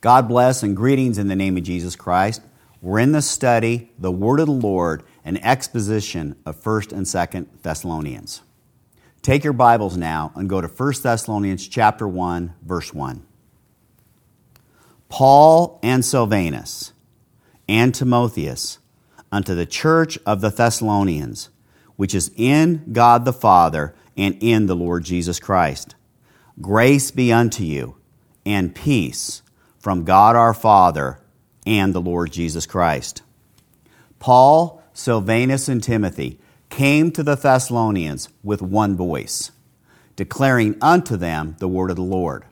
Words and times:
God 0.00 0.28
bless 0.28 0.62
and 0.62 0.74
greetings 0.74 1.18
in 1.18 1.28
the 1.28 1.36
name 1.36 1.58
of 1.58 1.62
Jesus 1.62 1.94
Christ. 1.94 2.40
We're 2.80 3.00
in 3.00 3.12
the 3.12 3.20
study, 3.20 3.90
the 3.98 4.10
Word 4.10 4.40
of 4.40 4.46
the 4.46 4.52
Lord, 4.52 5.02
an 5.26 5.36
exposition 5.38 6.36
of 6.46 6.62
1st 6.62 6.92
and 6.92 7.04
2nd 7.04 7.46
Thessalonians. 7.60 8.40
Take 9.20 9.44
your 9.44 9.52
Bibles 9.52 9.98
now 9.98 10.32
and 10.34 10.48
go 10.48 10.62
to 10.62 10.68
1st 10.68 11.02
Thessalonians 11.02 11.68
chapter 11.68 12.08
1, 12.08 12.54
verse 12.62 12.94
1. 12.94 13.26
Paul 15.10 15.78
and 15.82 16.02
Silvanus 16.02 16.94
and 17.68 17.94
Timotheus 17.94 18.78
unto 19.30 19.54
the 19.54 19.66
church 19.66 20.18
of 20.24 20.40
the 20.40 20.48
Thessalonians, 20.48 21.50
which 21.96 22.14
is 22.14 22.30
in 22.36 22.90
God 22.94 23.26
the 23.26 23.34
Father 23.34 23.94
and 24.16 24.38
in 24.40 24.64
the 24.64 24.76
Lord 24.76 25.04
Jesus 25.04 25.38
Christ. 25.38 25.94
Grace 26.58 27.10
be 27.10 27.30
unto 27.30 27.64
you 27.64 27.96
and 28.46 28.74
peace 28.74 29.42
from 29.80 30.04
God 30.04 30.36
our 30.36 30.54
Father 30.54 31.18
and 31.66 31.92
the 31.92 32.00
Lord 32.00 32.30
Jesus 32.30 32.66
Christ. 32.66 33.22
Paul, 34.18 34.82
Silvanus, 34.92 35.68
and 35.68 35.82
Timothy 35.82 36.38
came 36.68 37.10
to 37.12 37.22
the 37.22 37.34
Thessalonians 37.34 38.28
with 38.44 38.62
one 38.62 38.94
voice, 38.94 39.50
declaring 40.16 40.76
unto 40.80 41.16
them 41.16 41.56
the 41.58 41.68
word 41.68 41.90
of 41.90 41.96
the 41.96 42.02
Lord. 42.02 42.44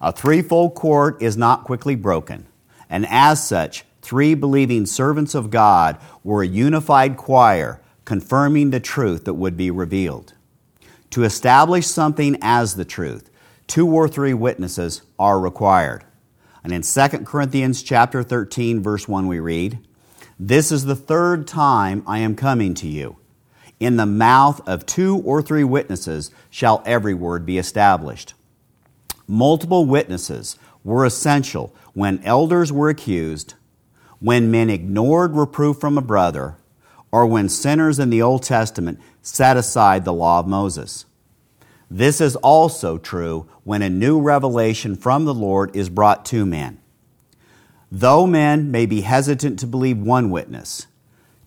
A 0.00 0.12
threefold 0.12 0.74
cord 0.74 1.22
is 1.22 1.36
not 1.36 1.64
quickly 1.64 1.94
broken, 1.94 2.46
and 2.90 3.06
as 3.08 3.46
such, 3.46 3.84
three 4.02 4.34
believing 4.34 4.86
servants 4.86 5.34
of 5.34 5.50
God 5.50 5.98
were 6.22 6.42
a 6.42 6.46
unified 6.46 7.16
choir, 7.16 7.80
confirming 8.04 8.70
the 8.70 8.80
truth 8.80 9.24
that 9.24 9.34
would 9.34 9.56
be 9.56 9.70
revealed. 9.70 10.34
To 11.10 11.22
establish 11.22 11.86
something 11.86 12.36
as 12.42 12.74
the 12.74 12.84
truth, 12.84 13.30
two 13.66 13.88
or 13.88 14.08
three 14.08 14.34
witnesses 14.34 15.02
are 15.18 15.40
required. 15.40 16.04
And 16.66 16.74
in 16.74 16.82
2 16.82 17.18
Corinthians 17.24 17.80
chapter 17.80 18.24
13 18.24 18.82
verse 18.82 19.06
1 19.06 19.28
we 19.28 19.38
read, 19.38 19.78
"This 20.36 20.72
is 20.72 20.84
the 20.84 20.96
third 20.96 21.46
time 21.46 22.02
I 22.08 22.18
am 22.18 22.34
coming 22.34 22.74
to 22.74 22.88
you. 22.88 23.18
In 23.78 23.96
the 23.96 24.04
mouth 24.04 24.60
of 24.66 24.84
two 24.84 25.22
or 25.24 25.40
three 25.40 25.62
witnesses 25.62 26.32
shall 26.50 26.82
every 26.84 27.14
word 27.14 27.46
be 27.46 27.56
established." 27.56 28.34
Multiple 29.28 29.86
witnesses 29.86 30.56
were 30.82 31.04
essential 31.04 31.72
when 31.94 32.20
elders 32.24 32.72
were 32.72 32.88
accused, 32.88 33.54
when 34.18 34.50
men 34.50 34.68
ignored 34.68 35.36
reproof 35.36 35.78
from 35.78 35.96
a 35.96 36.02
brother, 36.02 36.56
or 37.12 37.26
when 37.26 37.48
sinners 37.48 38.00
in 38.00 38.10
the 38.10 38.22
Old 38.22 38.42
Testament 38.42 38.98
set 39.22 39.56
aside 39.56 40.04
the 40.04 40.12
law 40.12 40.40
of 40.40 40.48
Moses. 40.48 41.04
This 41.90 42.20
is 42.20 42.36
also 42.36 42.98
true 42.98 43.48
when 43.64 43.82
a 43.82 43.90
new 43.90 44.20
revelation 44.20 44.96
from 44.96 45.24
the 45.24 45.34
Lord 45.34 45.74
is 45.76 45.88
brought 45.88 46.24
to 46.26 46.44
men. 46.44 46.80
Though 47.92 48.26
men 48.26 48.70
may 48.70 48.86
be 48.86 49.02
hesitant 49.02 49.58
to 49.60 49.66
believe 49.66 49.98
one 49.98 50.30
witness, 50.30 50.86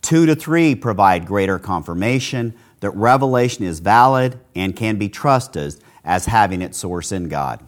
two 0.01 0.25
to 0.25 0.35
three 0.35 0.75
provide 0.75 1.25
greater 1.25 1.59
confirmation 1.59 2.53
that 2.79 2.91
revelation 2.91 3.65
is 3.65 3.81
valid 3.81 4.39
and 4.55 4.75
can 4.75 4.97
be 4.97 5.09
trusted 5.09 5.75
as 6.05 6.25
having 6.25 6.61
its 6.61 6.77
source 6.77 7.11
in 7.11 7.27
God. 7.27 7.65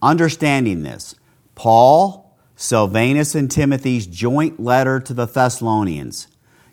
Understanding 0.00 0.82
this, 0.82 1.16
Paul, 1.54 2.36
Silvanus, 2.54 3.34
and 3.34 3.50
Timothy's 3.50 4.06
joint 4.06 4.60
letter 4.60 5.00
to 5.00 5.12
the 5.12 5.26
Thessalonians 5.26 6.28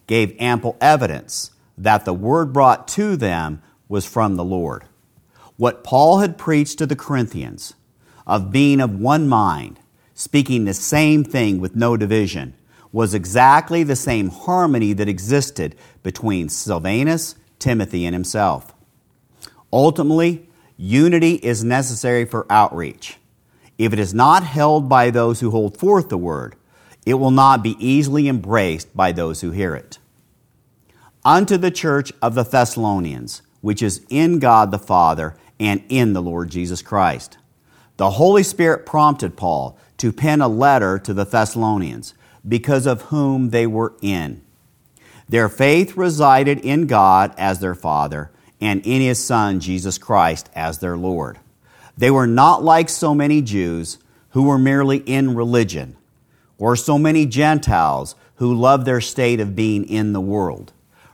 gave 0.05 0.35
ample 0.39 0.77
evidence 0.79 1.51
that 1.77 2.05
the 2.05 2.13
word 2.13 2.53
brought 2.53 2.87
to 2.89 3.15
them 3.15 3.61
was 3.89 4.05
from 4.05 4.35
the 4.35 4.45
Lord. 4.45 4.85
What 5.57 5.83
Paul 5.83 6.19
had 6.19 6.37
preached 6.37 6.77
to 6.77 6.85
the 6.85 6.95
Corinthians 6.95 7.73
of 8.25 8.51
being 8.51 8.79
of 8.79 8.97
one 8.99 9.27
mind, 9.27 9.79
speaking 10.13 10.63
the 10.63 10.73
same 10.73 11.23
thing 11.25 11.59
with 11.59 11.75
no 11.75 11.97
division, 11.97 12.53
was 12.91 13.13
exactly 13.13 13.83
the 13.83 13.95
same 13.95 14.29
harmony 14.29 14.93
that 14.93 15.09
existed 15.09 15.75
between 16.03 16.47
Silvanus, 16.47 17.35
Timothy, 17.57 18.05
and 18.05 18.15
himself. 18.15 18.73
Ultimately, 19.73 20.47
unity 20.77 21.35
is 21.35 21.63
necessary 21.63 22.25
for 22.25 22.45
outreach. 22.49 23.17
If 23.77 23.93
it 23.93 23.99
is 23.99 24.13
not 24.13 24.43
held 24.43 24.89
by 24.89 25.09
those 25.09 25.39
who 25.39 25.51
hold 25.51 25.77
forth 25.77 26.09
the 26.09 26.17
word, 26.17 26.55
it 27.05 27.15
will 27.15 27.31
not 27.31 27.63
be 27.63 27.75
easily 27.79 28.27
embraced 28.27 28.95
by 28.95 29.11
those 29.11 29.41
who 29.41 29.51
hear 29.51 29.75
it. 29.75 29.99
Unto 31.23 31.57
the 31.57 31.71
church 31.71 32.11
of 32.21 32.35
the 32.35 32.43
Thessalonians, 32.43 33.41
which 33.61 33.81
is 33.81 34.05
in 34.09 34.39
God 34.39 34.71
the 34.71 34.79
Father 34.79 35.35
and 35.59 35.83
in 35.89 36.13
the 36.13 36.21
Lord 36.21 36.49
Jesus 36.49 36.81
Christ. 36.81 37.37
The 37.97 38.11
Holy 38.11 38.43
Spirit 38.43 38.85
prompted 38.85 39.35
Paul 39.35 39.77
to 39.97 40.13
pen 40.13 40.41
a 40.41 40.47
letter 40.47 40.97
to 40.99 41.13
the 41.13 41.25
Thessalonians, 41.25 42.13
because 42.47 42.85
of 42.85 43.03
whom 43.03 43.49
they 43.49 43.67
were 43.67 43.93
in. 44.01 44.41
Their 45.27 45.49
faith 45.49 45.97
resided 45.97 46.59
in 46.59 46.87
God 46.87 47.33
as 47.37 47.59
their 47.59 47.75
Father 47.75 48.31
and 48.61 48.85
in 48.85 49.01
His 49.01 49.23
Son, 49.23 49.59
Jesus 49.59 49.97
Christ, 49.97 50.49
as 50.55 50.79
their 50.79 50.97
Lord. 50.97 51.37
They 51.97 52.09
were 52.09 52.27
not 52.27 52.63
like 52.63 52.89
so 52.89 53.13
many 53.13 53.41
Jews 53.41 53.97
who 54.29 54.43
were 54.43 54.57
merely 54.57 54.97
in 54.97 55.35
religion, 55.35 55.97
or 56.57 56.75
so 56.75 56.97
many 56.97 57.25
Gentiles 57.25 58.15
who 58.35 58.53
loved 58.53 58.85
their 58.85 59.01
state 59.01 59.39
of 59.39 59.55
being 59.55 59.87
in 59.87 60.13
the 60.13 60.21
world. 60.21 60.71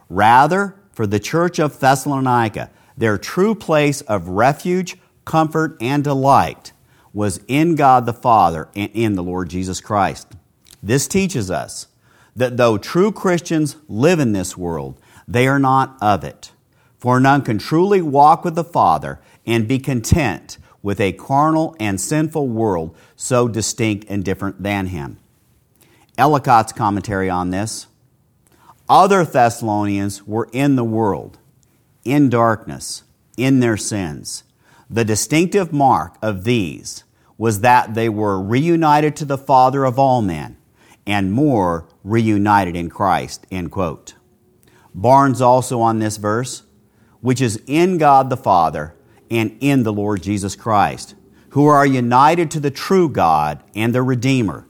Rather, 0.09 0.75
for 0.95 1.05
the 1.05 1.19
church 1.19 1.59
of 1.59 1.77
Thessalonica, 1.77 2.71
their 2.97 3.17
true 3.17 3.53
place 3.53 3.99
of 4.01 4.29
refuge, 4.29 4.97
comfort, 5.25 5.75
and 5.81 6.03
delight 6.03 6.71
was 7.11 7.41
in 7.49 7.75
God 7.75 8.05
the 8.05 8.13
Father 8.13 8.69
and 8.75 8.89
in 8.93 9.15
the 9.15 9.23
Lord 9.23 9.49
Jesus 9.49 9.81
Christ. 9.81 10.27
This 10.81 11.07
teaches 11.07 11.51
us 11.51 11.87
that 12.33 12.55
though 12.55 12.77
true 12.77 13.11
Christians 13.11 13.75
live 13.89 14.19
in 14.19 14.31
this 14.31 14.55
world, 14.57 14.97
they 15.27 15.47
are 15.47 15.59
not 15.59 15.97
of 16.01 16.23
it. 16.23 16.53
For 16.97 17.19
none 17.19 17.41
can 17.41 17.57
truly 17.57 18.01
walk 18.01 18.45
with 18.45 18.55
the 18.55 18.63
Father 18.63 19.19
and 19.45 19.67
be 19.67 19.79
content 19.79 20.57
with 20.81 21.01
a 21.01 21.11
carnal 21.11 21.75
and 21.77 21.99
sinful 21.99 22.47
world 22.47 22.95
so 23.17 23.49
distinct 23.49 24.05
and 24.07 24.23
different 24.23 24.63
than 24.63 24.87
him. 24.87 25.17
Ellicott's 26.17 26.71
commentary 26.71 27.29
on 27.29 27.49
this 27.49 27.87
other 28.89 29.23
Thessalonians 29.25 30.23
were 30.23 30.49
in 30.51 30.75
the 30.75 30.83
world, 30.83 31.39
in 32.03 32.29
darkness, 32.29 33.03
in 33.37 33.59
their 33.59 33.77
sins. 33.77 34.43
The 34.89 35.05
distinctive 35.05 35.73
mark 35.73 36.17
of 36.21 36.43
these 36.43 37.03
was 37.37 37.61
that 37.61 37.95
they 37.95 38.09
were 38.09 38.41
reunited 38.41 39.15
to 39.17 39.25
the 39.25 39.37
Father 39.37 39.83
of 39.83 39.99
all 39.99 40.21
men, 40.21 40.57
and 41.05 41.31
more 41.31 41.87
reunited 42.03 42.75
in 42.75 42.89
Christ. 42.89 43.45
End 43.51 43.71
quote. 43.71 44.15
Barnes 44.93 45.41
also 45.41 45.81
on 45.81 45.99
this 45.99 46.17
verse, 46.17 46.63
which 47.21 47.41
is 47.41 47.61
in 47.67 47.97
God 47.97 48.29
the 48.29 48.37
Father 48.37 48.95
and 49.29 49.57
in 49.59 49.83
the 49.83 49.91
Lord 49.91 50.21
Jesus 50.21 50.55
Christ, 50.55 51.15
who 51.49 51.65
are 51.65 51.85
united 51.85 52.51
to 52.51 52.59
the 52.59 52.71
true 52.71 53.09
God 53.09 53.63
and 53.75 53.93
the 53.93 54.03
Redeemer, 54.03 54.67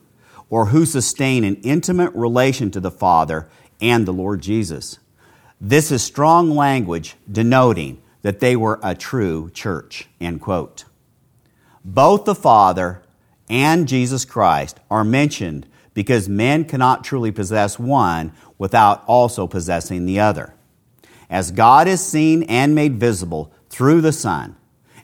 or 0.49 0.67
who 0.67 0.85
sustain 0.85 1.43
an 1.43 1.55
intimate 1.57 2.13
relation 2.13 2.71
to 2.71 2.79
the 2.79 2.91
Father 2.91 3.49
and 3.81 4.05
the 4.05 4.13
Lord 4.13 4.41
Jesus. 4.41 4.99
This 5.59 5.91
is 5.91 6.03
strong 6.03 6.51
language 6.51 7.15
denoting 7.31 8.01
that 8.21 8.39
they 8.39 8.55
were 8.55 8.79
a 8.83 8.95
true 8.95 9.49
church. 9.53 10.07
End 10.19 10.41
quote. 10.41 10.85
Both 11.83 12.25
the 12.25 12.35
Father 12.35 13.03
and 13.49 13.87
Jesus 13.87 14.25
Christ 14.25 14.79
are 14.89 15.03
mentioned 15.03 15.67
because 15.93 16.27
men 16.27 16.65
cannot 16.65 17.03
truly 17.03 17.31
possess 17.31 17.77
one 17.77 18.33
without 18.57 19.03
also 19.05 19.47
possessing 19.47 20.05
the 20.05 20.19
other. 20.19 20.53
As 21.29 21.51
God 21.51 21.87
is 21.87 22.05
seen 22.05 22.43
and 22.43 22.75
made 22.75 22.99
visible 22.99 23.53
through 23.69 24.01
the 24.01 24.11
Son, 24.11 24.55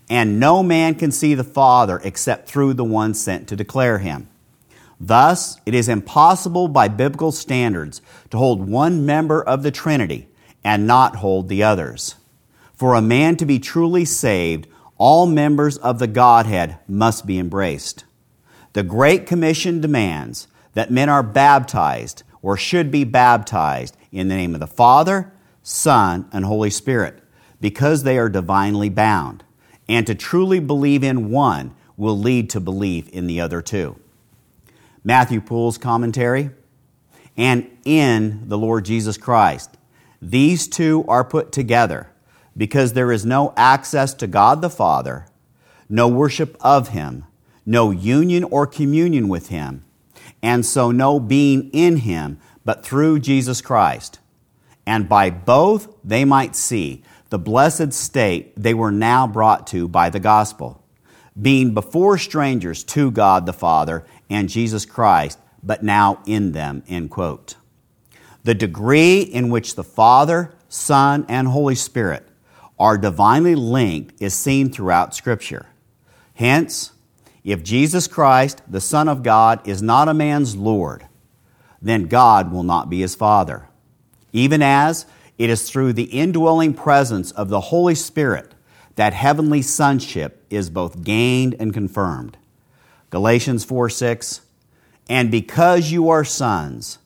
and 0.09 0.40
no 0.40 0.62
man 0.62 0.96
can 0.96 1.12
see 1.12 1.36
the 1.36 1.44
Father 1.44 2.02
except 2.03 2.50
through 2.50 2.74
the 2.74 2.84
one 2.84 3.14
sent 3.14 3.48
to 3.48 3.56
declare 3.56 4.00
him. 4.00 4.28
Thus, 5.03 5.59
it 5.66 5.74
is 5.74 5.90
impossible 5.90 6.68
by 6.68 6.88
biblical 6.88 7.32
standards 7.32 8.03
to 8.30 8.38
hold 8.38 8.70
one 8.70 9.03
member 9.03 9.42
of 9.42 9.64
the 9.64 9.72
Trinity 9.72 10.28
and 10.64 10.86
not 10.86 11.16
hold 11.16 11.50
the 11.50 11.64
others. 11.64 12.18
For 12.76 12.94
a 12.94 13.02
man 13.02 13.36
to 13.38 13.46
be 13.48 13.58
truly 13.58 14.06
saved, 14.06 14.68
all 15.00 15.26
members 15.26 15.78
of 15.78 15.98
the 15.98 16.06
Godhead 16.06 16.78
must 16.88 17.26
be 17.26 17.40
embraced. 17.40 18.06
The 18.74 18.84
Great 18.84 19.26
Commission 19.26 19.82
demands 19.82 20.48
that 20.76 20.92
men 20.92 21.09
are 21.09 21.24
baptized 21.24 22.22
or 22.44 22.56
should 22.56 22.92
be 22.92 23.04
baptized 23.04 23.97
in 24.12 24.28
the 24.28 24.36
name 24.36 24.54
of 24.54 24.59
the 24.59 24.68
Father, 24.68 25.34
Son, 25.64 26.30
and 26.32 26.46
Holy 26.46 26.70
Spirit 26.70 27.24
because 27.59 28.04
they 28.04 28.20
are 28.20 28.30
divinely 28.30 28.90
bound. 28.90 29.44
And 29.90 30.06
to 30.06 30.14
truly 30.14 30.59
believe 30.59 31.04
in 31.04 31.32
one 31.32 31.74
will 31.97 32.20
lead 32.20 32.52
to 32.52 32.59
belief 32.59 33.09
in 33.09 33.26
the 33.26 33.42
other 33.42 33.64
two. 33.64 34.00
Matthew 35.03 35.42
Poole's 35.42 35.78
commentary, 35.78 36.52
and 37.38 37.70
in 37.86 38.48
the 38.48 38.58
Lord 38.58 38.86
Jesus 38.86 39.18
Christ. 39.18 39.78
These 40.22 40.68
two 40.68 41.06
are 41.08 41.24
put 41.24 41.52
together 41.52 42.12
because 42.56 42.94
there 42.94 43.12
is 43.12 43.26
no 43.26 43.53
access 43.58 44.14
to 44.16 44.28
God 44.28 44.62
the 44.62 44.70
Father, 44.70 45.26
no 45.90 46.08
worship 46.08 46.56
of 46.62 46.90
Him, 46.90 47.26
no 47.66 47.92
union 47.92 48.44
or 48.46 48.66
communion 48.66 49.28
with 49.28 49.50
him, 49.50 49.84
and 50.42 50.66
so 50.66 50.92
no 50.92 51.20
being 51.20 51.70
in 51.72 51.97
him, 51.97 52.40
but 52.66 52.84
through 52.84 53.20
Jesus 53.20 53.62
Christ. 53.62 54.20
And 54.86 55.08
by 55.08 55.30
both 55.30 55.96
they 56.04 56.26
might 56.26 56.56
see 56.56 57.04
the 57.30 57.40
blessed 57.40 57.94
state 57.94 58.54
they 58.58 58.74
were 58.74 58.92
now 58.92 59.28
brought 59.28 59.68
to 59.68 59.88
by 59.88 60.09
the 60.09 60.20
gospel, 60.20 60.84
being 61.40 61.74
before 61.74 62.18
strangers 62.18 62.84
to 62.84 63.12
God 63.12 63.46
the 63.46 63.54
Father 63.54 64.06
and 64.32 64.50
Jesus 64.50 64.86
Christ, 64.86 65.38
but 65.62 65.84
now 65.84 66.24
in 66.26 66.54
them. 66.54 66.84
End 66.88 67.12
quote. 67.12 67.56
The 68.44 68.56
degree 68.56 69.22
in 69.22 69.50
which 69.50 69.76
the 69.76 69.84
Father, 69.84 70.54
Son, 70.68 71.26
and 71.30 71.48
Holy 71.48 71.76
Spirit 71.76 72.28
are 72.80 72.98
divinely 72.98 73.54
linked 73.54 74.20
is 74.20 74.34
seen 74.34 74.72
throughout 74.72 75.14
Scripture. 75.14 75.68
Hence, 76.34 76.94
if 77.44 77.64
Jesus 77.64 78.08
Christ, 78.08 78.62
the 78.68 78.82
Son 78.82 79.08
of 79.08 79.22
God, 79.22 79.68
is 79.68 79.82
not 79.82 80.08
a 80.08 80.14
man's 80.14 80.56
Lord, 80.56 81.08
then 81.82 82.06
God 82.06 82.52
will 82.52 82.64
not 82.64 82.90
be 82.90 83.02
his 83.02 83.16
Father. 83.16 83.68
Even 84.34 84.64
as 84.64 85.06
it 85.38 85.50
is 85.50 85.70
through 85.70 85.94
the 85.94 86.04
indwelling 86.04 86.74
presence 86.74 87.32
of 87.32 87.50
the 87.50 87.62
Holy 87.62 87.96
Spirit 87.96 88.54
that 88.96 89.14
heavenly 89.14 89.62
sonship 89.62 90.46
is 90.50 90.70
both 90.70 91.04
gained 91.04 91.56
and 91.60 91.74
confirmed. 91.74 92.38
Galatians 93.11 93.63
4 93.63 93.90
6. 93.90 94.41
And 95.08 95.29
because 95.29 95.91
you 95.91 96.09
are 96.09 96.23
sons, 96.23 96.97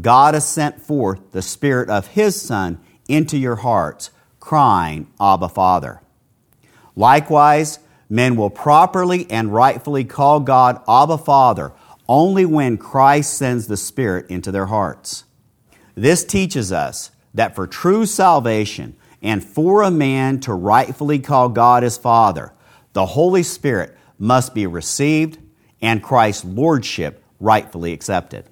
God 0.00 0.32
has 0.32 0.48
sent 0.48 0.80
forth 0.80 1.32
the 1.32 1.42
Spirit 1.42 1.90
of 1.90 2.08
His 2.08 2.40
Son 2.40 2.80
into 3.08 3.36
your 3.36 3.56
hearts, 3.56 4.10
crying, 4.38 5.08
Abba, 5.20 5.50
Father. 5.50 6.00
Likewise, 6.96 7.80
Men 8.12 8.34
will 8.34 8.50
properly 8.50 9.30
and 9.30 9.54
rightfully 9.54 10.04
call 10.04 10.40
God 10.40 10.82
Abba 10.88 11.16
Father 11.16 11.72
only 12.08 12.44
when 12.44 12.76
Christ 12.76 13.34
sends 13.34 13.68
the 13.68 13.76
Spirit 13.76 14.28
into 14.28 14.50
their 14.50 14.66
hearts. 14.66 15.22
This 15.94 16.24
teaches 16.24 16.72
us 16.72 17.12
that 17.32 17.54
for 17.54 17.68
true 17.68 18.04
salvation 18.04 18.96
and 19.22 19.44
for 19.44 19.82
a 19.82 19.92
man 19.92 20.40
to 20.40 20.52
rightfully 20.52 21.20
call 21.20 21.50
God 21.50 21.84
his 21.84 21.96
Father, 21.96 22.52
the 22.94 23.06
Holy 23.06 23.44
Spirit 23.44 23.96
must 24.18 24.54
be 24.54 24.66
received 24.66 25.38
and 25.82 26.02
Christ's 26.02 26.44
lordship 26.44 27.22
rightfully 27.38 27.92
accepted. 27.92 28.44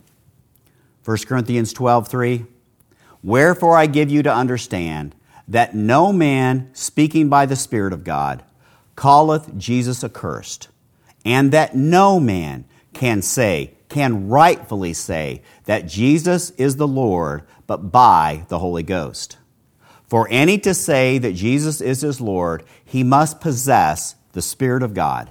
1 1.05 1.27
Corinthians 1.27 1.73
12:3 1.73 2.47
Wherefore 3.23 3.77
I 3.77 3.87
give 3.87 4.11
you 4.11 4.23
to 4.23 4.35
understand 4.35 5.15
that 5.47 5.75
no 5.75 6.13
man 6.13 6.71
speaking 6.73 7.29
by 7.29 7.47
the 7.47 7.57
Spirit 7.57 7.93
of 7.93 8.05
God 8.05 8.43
calleth 8.97 9.57
Jesus 9.57 10.05
accursed, 10.05 10.69
and 11.25 11.53
that 11.53 11.75
no 11.75 12.21
man 12.21 12.65
can 12.93 13.23
say, 13.23 13.75
can 13.89 14.29
rightfully 14.29 14.93
say 14.93 15.43
that 15.65 15.87
Jesus 15.87 16.51
is 16.51 16.77
the 16.77 16.89
Lord, 16.89 17.45
but 17.67 17.91
by 17.91 18.45
the 18.49 18.59
Holy 18.59 18.83
Ghost. 18.83 19.39
For 20.07 20.27
any 20.31 20.59
to 20.59 20.75
say 20.75 21.19
that 21.19 21.35
Jesus 21.35 21.81
is 21.81 22.01
his 22.01 22.21
Lord, 22.21 22.65
he 22.85 23.03
must 23.03 23.41
possess 23.41 24.17
the 24.33 24.43
Spirit 24.43 24.83
of 24.83 24.95
God, 24.95 25.31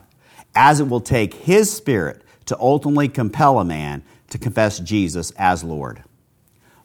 as 0.58 0.80
it 0.80 0.90
will 0.90 1.00
take 1.00 1.36
his 1.36 1.72
Spirit 1.72 2.24
to 2.46 2.60
ultimately 2.60 3.08
compel 3.08 3.60
a 3.60 3.64
man 3.64 4.04
to 4.30 4.40
confess 4.40 4.80
Jesus 4.80 5.32
as 5.38 5.64
Lord. 5.64 6.04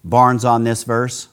Barnes 0.05 0.45
on 0.45 0.65
this 0.65 0.85
verse, 0.85 1.29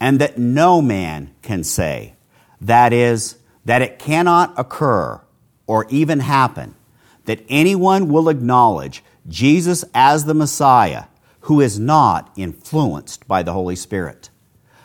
and 0.00 0.20
that 0.20 0.38
no 0.38 0.80
man 0.80 1.34
can 1.42 1.64
say, 1.64 2.14
that 2.60 2.92
is, 2.92 3.36
that 3.64 3.82
it 3.82 3.98
cannot 3.98 4.54
occur 4.56 5.20
or 5.66 5.86
even 5.90 6.20
happen 6.20 6.76
that 7.24 7.44
anyone 7.48 8.08
will 8.08 8.28
acknowledge 8.28 9.02
Jesus 9.26 9.84
as 9.92 10.24
the 10.24 10.34
Messiah 10.34 11.06
who 11.40 11.60
is 11.60 11.80
not 11.80 12.32
influenced 12.36 13.26
by 13.26 13.42
the 13.42 13.52
Holy 13.52 13.74
Spirit. 13.74 14.30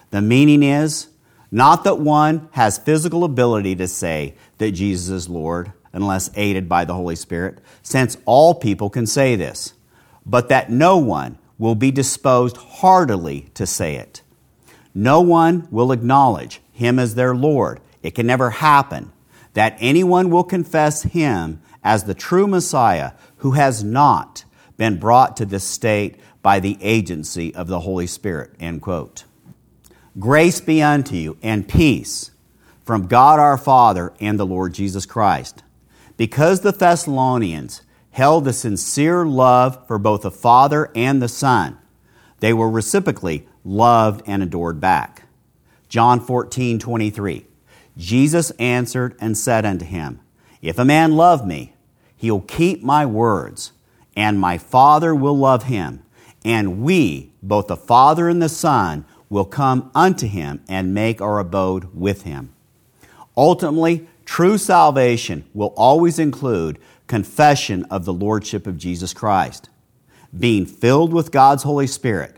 The 0.10 0.22
meaning 0.22 0.64
is 0.64 1.10
not 1.52 1.84
that 1.84 2.00
one 2.00 2.50
has 2.54 2.80
physical 2.80 3.24
ability 3.24 3.76
to 3.76 3.88
say 3.88 4.36
that 4.58 4.72
Jesus 4.72 5.10
is 5.10 5.30
Lord 5.30 5.74
unless 5.94 6.30
aided 6.36 6.70
by 6.70 6.86
the 6.86 6.94
Holy 6.94 7.16
Spirit, 7.16 7.60
since 7.82 8.18
all 8.26 8.54
people 8.54 8.90
can 8.90 9.06
say 9.06 9.36
this, 9.36 9.74
but 10.26 10.50
that 10.50 10.70
no 10.70 10.98
one 10.98 11.38
will 11.58 11.76
be 11.76 11.92
disposed 11.92 12.58
heartily 12.58 13.50
to 13.54 13.66
say 13.66 13.96
it. 13.96 14.22
No 14.94 15.22
one 15.22 15.68
will 15.72 15.92
acknowledge 15.92 16.62
him 16.72 17.00
as 17.00 17.16
their 17.16 17.36
Lord 17.36 17.80
it 18.04 18.16
can 18.16 18.26
never 18.26 18.50
happen 18.50 19.12
that 19.54 19.78
anyone 19.80 20.30
will 20.30 20.44
confess 20.44 21.04
him 21.04 21.62
as 21.84 22.04
the 22.04 22.14
true 22.14 22.48
Messiah 22.48 23.12
who 23.38 23.52
has 23.52 23.84
not 23.84 24.46
been 24.78 24.98
brought 24.98 25.38
to 25.38 25.46
this 25.46 25.64
state 25.64 26.20
by 26.42 26.60
the 26.60 26.78
agency 26.82 27.54
of 27.54 27.68
the 27.68 27.82
Holy 27.82 28.08
Spirit. 28.08 28.52
End 28.60 28.82
quote. 28.82 29.26
Grace 30.18 30.60
be 30.62 30.82
unto 30.82 31.16
you 31.16 31.38
and 31.42 31.68
peace 31.68 32.32
from 32.84 33.08
God 33.08 33.40
our 33.40 33.58
Father 33.58 34.14
and 34.20 34.40
the 34.40 34.46
Lord 34.46 34.74
Jesus 34.74 35.06
Christ. 35.06 35.64
Because 36.22 36.60
the 36.60 36.72
Thessalonians 36.72 37.82
held 38.12 38.48
a 38.48 38.54
sincere 38.54 39.26
love 39.26 39.88
for 39.88 39.98
both 39.98 40.22
the 40.22 40.30
Father 40.30 40.92
and 40.94 41.20
the 41.20 41.28
Son, 41.28 41.80
they 42.42 42.54
were 42.54 42.70
reciprocally 42.70 43.48
loved 43.64 44.22
and 44.28 44.44
adored 44.44 44.80
back. 44.80 45.24
John 45.90 46.20
14, 46.20 46.78
23. 46.78 47.48
Jesus 47.98 48.52
answered 48.60 49.16
and 49.20 49.36
said 49.36 49.66
unto 49.66 49.84
him, 49.84 50.20
If 50.62 50.78
a 50.78 50.86
man 50.86 51.14
love 51.14 51.44
me, 51.44 51.74
he'll 52.16 52.42
keep 52.42 52.84
my 52.84 53.04
words, 53.04 53.72
and 54.16 54.40
my 54.40 54.60
Father 54.60 55.16
will 55.16 55.36
love 55.36 55.64
him, 55.64 56.04
and 56.46 56.84
we, 56.84 57.34
both 57.42 57.66
the 57.66 57.76
Father 57.76 58.30
and 58.30 58.40
the 58.40 58.48
Son, 58.48 59.06
will 59.28 59.46
come 59.46 59.90
unto 59.96 60.28
him 60.28 60.62
and 60.70 60.94
make 60.94 61.20
our 61.20 61.40
abode 61.40 61.96
with 61.96 62.26
him. 62.26 62.54
Ultimately, 63.36 64.08
true 64.32 64.58
salvation 64.58 65.44
will 65.54 65.74
always 65.76 66.18
include 66.18 66.80
confession 67.06 67.84
of 67.92 68.06
the 68.06 68.14
Lordship 68.14 68.66
of 68.66 68.78
Jesus 68.78 69.14
Christ, 69.14 69.68
being 70.40 70.66
filled 70.66 71.12
with 71.12 71.34
God's 71.34 71.64
Holy 71.64 71.86
Spirit, 71.86 72.38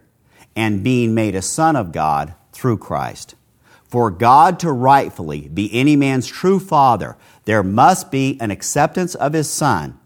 and 0.56 0.84
being 0.84 1.13
made 1.13 1.36
a 1.36 1.42
Son 1.44 1.75
of 1.75 1.92
God 1.92 2.34
through 2.51 2.80
Christ. 2.80 3.36
For 3.84 4.10
God 4.10 4.60
to 4.62 4.72
rightfully 4.72 5.50
be 5.50 5.72
any 5.72 5.95
man's 5.95 6.25
true 6.25 6.60
father, 6.60 7.16
there 7.45 7.62
must 7.62 8.10
be 8.10 8.39
an 8.42 8.50
acceptance 8.50 9.13
of 9.13 9.34
his 9.34 9.48
Son 9.48 10.00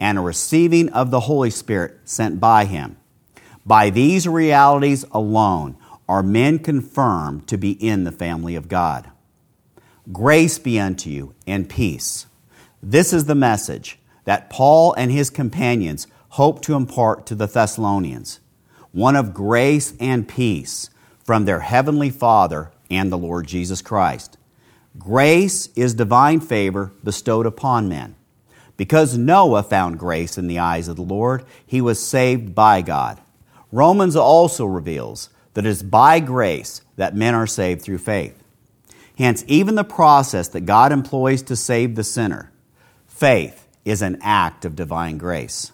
and 0.00 0.18
a 0.18 0.22
receiving 0.22 0.88
of 0.88 1.12
the 1.12 1.20
Holy 1.20 1.50
Spirit 1.50 2.00
sent 2.04 2.40
by 2.40 2.64
him. 2.64 2.96
By 3.64 3.90
these 3.90 4.26
realities 4.26 5.04
alone 5.12 5.76
are 6.08 6.24
men 6.24 6.58
confirmed 6.58 7.46
to 7.46 7.56
be 7.56 7.70
in 7.70 8.02
the 8.02 8.10
family 8.10 8.56
of 8.56 8.66
God. 8.66 9.12
Grace 10.12 10.58
be 10.58 10.80
unto 10.80 11.10
you 11.10 11.34
and 11.46 11.68
peace. 11.68 12.26
This 12.82 13.12
is 13.12 13.26
the 13.26 13.34
message 13.34 13.98
that 14.24 14.48
Paul 14.48 14.94
and 14.94 15.10
his 15.10 15.28
companions 15.28 16.06
hope 16.30 16.62
to 16.62 16.74
impart 16.74 17.26
to 17.26 17.34
the 17.34 17.46
Thessalonians 17.46 18.40
one 18.92 19.16
of 19.16 19.34
grace 19.34 19.92
and 20.00 20.26
peace 20.26 20.88
from 21.22 21.44
their 21.44 21.60
heavenly 21.60 22.08
Father 22.08 22.72
and 22.90 23.12
the 23.12 23.18
Lord 23.18 23.46
Jesus 23.46 23.82
Christ. 23.82 24.38
Grace 24.98 25.68
is 25.76 25.92
divine 25.92 26.40
favor 26.40 26.92
bestowed 27.04 27.44
upon 27.44 27.88
men. 27.88 28.16
Because 28.78 29.18
Noah 29.18 29.62
found 29.62 29.98
grace 29.98 30.38
in 30.38 30.46
the 30.46 30.58
eyes 30.58 30.88
of 30.88 30.96
the 30.96 31.02
Lord, 31.02 31.44
he 31.66 31.82
was 31.82 32.04
saved 32.04 32.54
by 32.54 32.80
God. 32.80 33.20
Romans 33.70 34.16
also 34.16 34.64
reveals 34.64 35.28
that 35.52 35.66
it 35.66 35.68
is 35.68 35.82
by 35.82 36.18
grace 36.18 36.80
that 36.96 37.14
men 37.14 37.34
are 37.34 37.46
saved 37.46 37.82
through 37.82 37.98
faith. 37.98 38.42
Hence, 39.18 39.44
even 39.48 39.74
the 39.74 39.82
process 39.82 40.46
that 40.50 40.60
God 40.60 40.92
employs 40.92 41.42
to 41.42 41.56
save 41.56 41.96
the 41.96 42.04
sinner, 42.04 42.52
faith 43.08 43.66
is 43.84 44.00
an 44.00 44.16
act 44.22 44.64
of 44.64 44.76
divine 44.76 45.18
grace. 45.18 45.72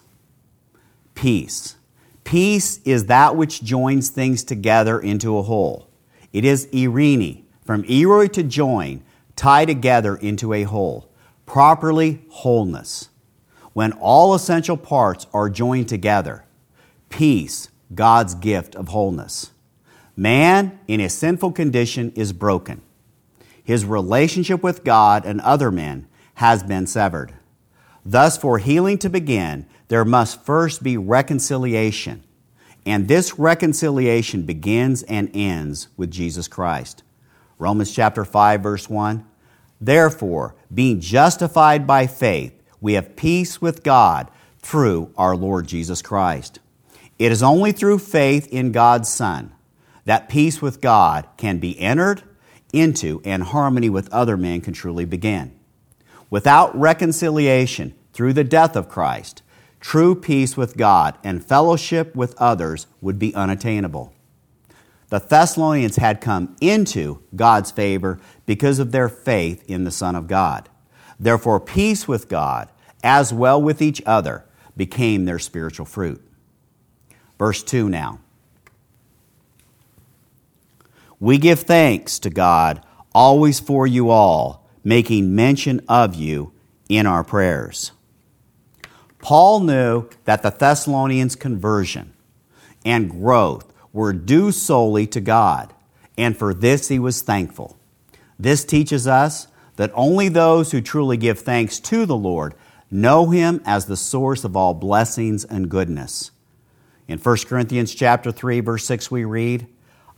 Peace. 1.13 1.75
Peace 2.23 2.79
is 2.85 3.05
that 3.05 3.35
which 3.35 3.63
joins 3.63 4.09
things 4.09 4.43
together 4.43 4.99
into 4.99 5.37
a 5.37 5.43
whole. 5.43 5.87
It 6.33 6.43
is 6.43 6.65
eirene, 6.73 7.43
from 7.63 7.83
eroi 7.83 8.33
to 8.33 8.41
join, 8.41 9.03
tie 9.35 9.65
together 9.65 10.15
into 10.15 10.51
a 10.51 10.63
whole, 10.63 11.11
properly 11.45 12.23
wholeness. 12.29 13.09
When 13.73 13.91
all 13.91 14.33
essential 14.33 14.75
parts 14.75 15.27
are 15.35 15.51
joined 15.51 15.87
together, 15.87 16.45
peace, 17.09 17.69
God's 17.93 18.33
gift 18.33 18.75
of 18.75 18.87
wholeness. 18.87 19.51
Man, 20.17 20.79
in 20.87 20.99
his 20.99 21.13
sinful 21.13 21.51
condition, 21.51 22.11
is 22.15 22.33
broken. 22.33 22.81
His 23.65 23.83
relationship 23.83 24.63
with 24.63 24.85
God 24.85 25.25
and 25.25 25.41
other 25.41 25.71
men 25.71 26.07
has 26.35 26.63
been 26.63 26.87
severed. 26.87 27.33
Thus, 28.05 28.37
for 28.37 28.59
healing 28.59 28.97
to 28.99 29.09
begin, 29.09 29.65
there 29.89 30.05
must 30.05 30.45
first 30.45 30.81
be 30.81 30.95
reconciliation 30.95 32.23
and 32.85 33.07
this 33.07 33.39
reconciliation 33.39 34.43
begins 34.43 35.01
and 35.03 35.31
ends 35.33 35.87
with 35.97 36.11
Jesus 36.11 36.47
Christ. 36.47 37.03
Romans 37.57 37.93
chapter 37.93 38.23
5 38.23 38.61
verse 38.61 38.89
1. 38.89 39.25
Therefore, 39.81 40.55
being 40.73 40.99
justified 40.99 41.87
by 41.87 42.07
faith, 42.07 42.53
we 42.79 42.93
have 42.93 43.15
peace 43.15 43.61
with 43.61 43.83
God 43.83 44.29
through 44.59 45.11
our 45.17 45.35
Lord 45.35 45.67
Jesus 45.67 46.01
Christ. 46.01 46.59
It 47.17 47.31
is 47.31 47.41
only 47.41 47.71
through 47.71 47.99
faith 47.99 48.47
in 48.47 48.71
God's 48.71 49.09
Son 49.09 49.51
that 50.05 50.29
peace 50.29 50.61
with 50.61 50.81
God 50.81 51.27
can 51.37 51.57
be 51.57 51.79
entered 51.79 52.21
into 52.75 53.21
and 53.23 53.43
harmony 53.43 53.89
with 53.89 54.13
other 54.13 54.37
men 54.37 54.61
can 54.61 54.73
truly 54.73 55.05
begin. 55.05 55.57
Without 56.29 56.77
reconciliation 56.77 57.95
through 58.13 58.33
the 58.33 58.43
death 58.43 58.75
of 58.75 58.89
Christ, 58.89 59.41
true 59.79 60.15
peace 60.15 60.57
with 60.57 60.77
God 60.77 61.17
and 61.23 61.45
fellowship 61.45 62.15
with 62.15 62.35
others 62.39 62.87
would 63.01 63.17
be 63.17 63.33
unattainable. 63.33 64.13
The 65.09 65.19
Thessalonians 65.19 65.97
had 65.97 66.19
come 66.19 66.55
into 66.59 67.21
God's 67.35 67.71
favor 67.71 68.19
because 68.45 68.79
of 68.79 68.91
their 68.91 69.07
faith 69.07 69.63
in 69.69 69.83
the 69.83 69.91
Son 69.91 70.15
of 70.15 70.27
God. 70.27 70.67
Therefore, 71.19 71.59
peace 71.59 72.07
with 72.07 72.27
God, 72.27 72.69
as 73.03 73.31
well 73.31 73.61
with 73.61 73.81
each 73.81 74.01
other, 74.05 74.45
became 74.75 75.25
their 75.25 75.39
spiritual 75.39 75.85
fruit. 75.85 76.21
Verse 77.37 77.63
2 77.63 77.87
now. 77.87 78.19
We 81.19 81.37
give 81.37 81.61
thanks 81.61 82.19
to 82.19 82.29
God 82.29 82.81
always 83.13 83.59
for 83.59 83.87
you 83.87 84.09
all, 84.09 84.67
making 84.83 85.33
mention 85.33 85.81
of 85.87 86.15
you 86.15 86.51
in 86.89 87.07
our 87.07 87.23
prayers. 87.23 87.91
Paul 89.19 89.61
knew 89.61 90.09
that 90.25 90.43
the 90.43 90.51
Thessalonians' 90.51 91.35
conversion 91.35 92.13
and 92.83 93.09
growth 93.09 93.73
were 93.91 94.13
due 94.13 94.51
solely 94.51 95.07
to 95.07 95.21
God, 95.21 95.73
and 96.17 96.37
for 96.37 96.53
this 96.53 96.89
he 96.89 96.99
was 96.99 97.21
thankful. 97.21 97.77
This 98.37 98.65
teaches 98.65 99.07
us 99.07 99.47
that 99.77 99.91
only 99.93 100.29
those 100.29 100.71
who 100.71 100.81
truly 100.81 101.17
give 101.17 101.39
thanks 101.39 101.79
to 101.79 102.05
the 102.05 102.15
Lord 102.15 102.53
know 102.91 103.29
him 103.29 103.61
as 103.65 103.85
the 103.85 103.97
source 103.97 104.43
of 104.43 104.55
all 104.55 104.73
blessings 104.73 105.43
and 105.43 105.69
goodness. 105.69 106.31
In 107.07 107.17
1 107.17 107.37
Corinthians 107.47 107.95
chapter 107.95 108.31
3 108.31 108.59
verse 108.59 108.85
6 108.85 109.09
we 109.09 109.25
read, 109.25 109.67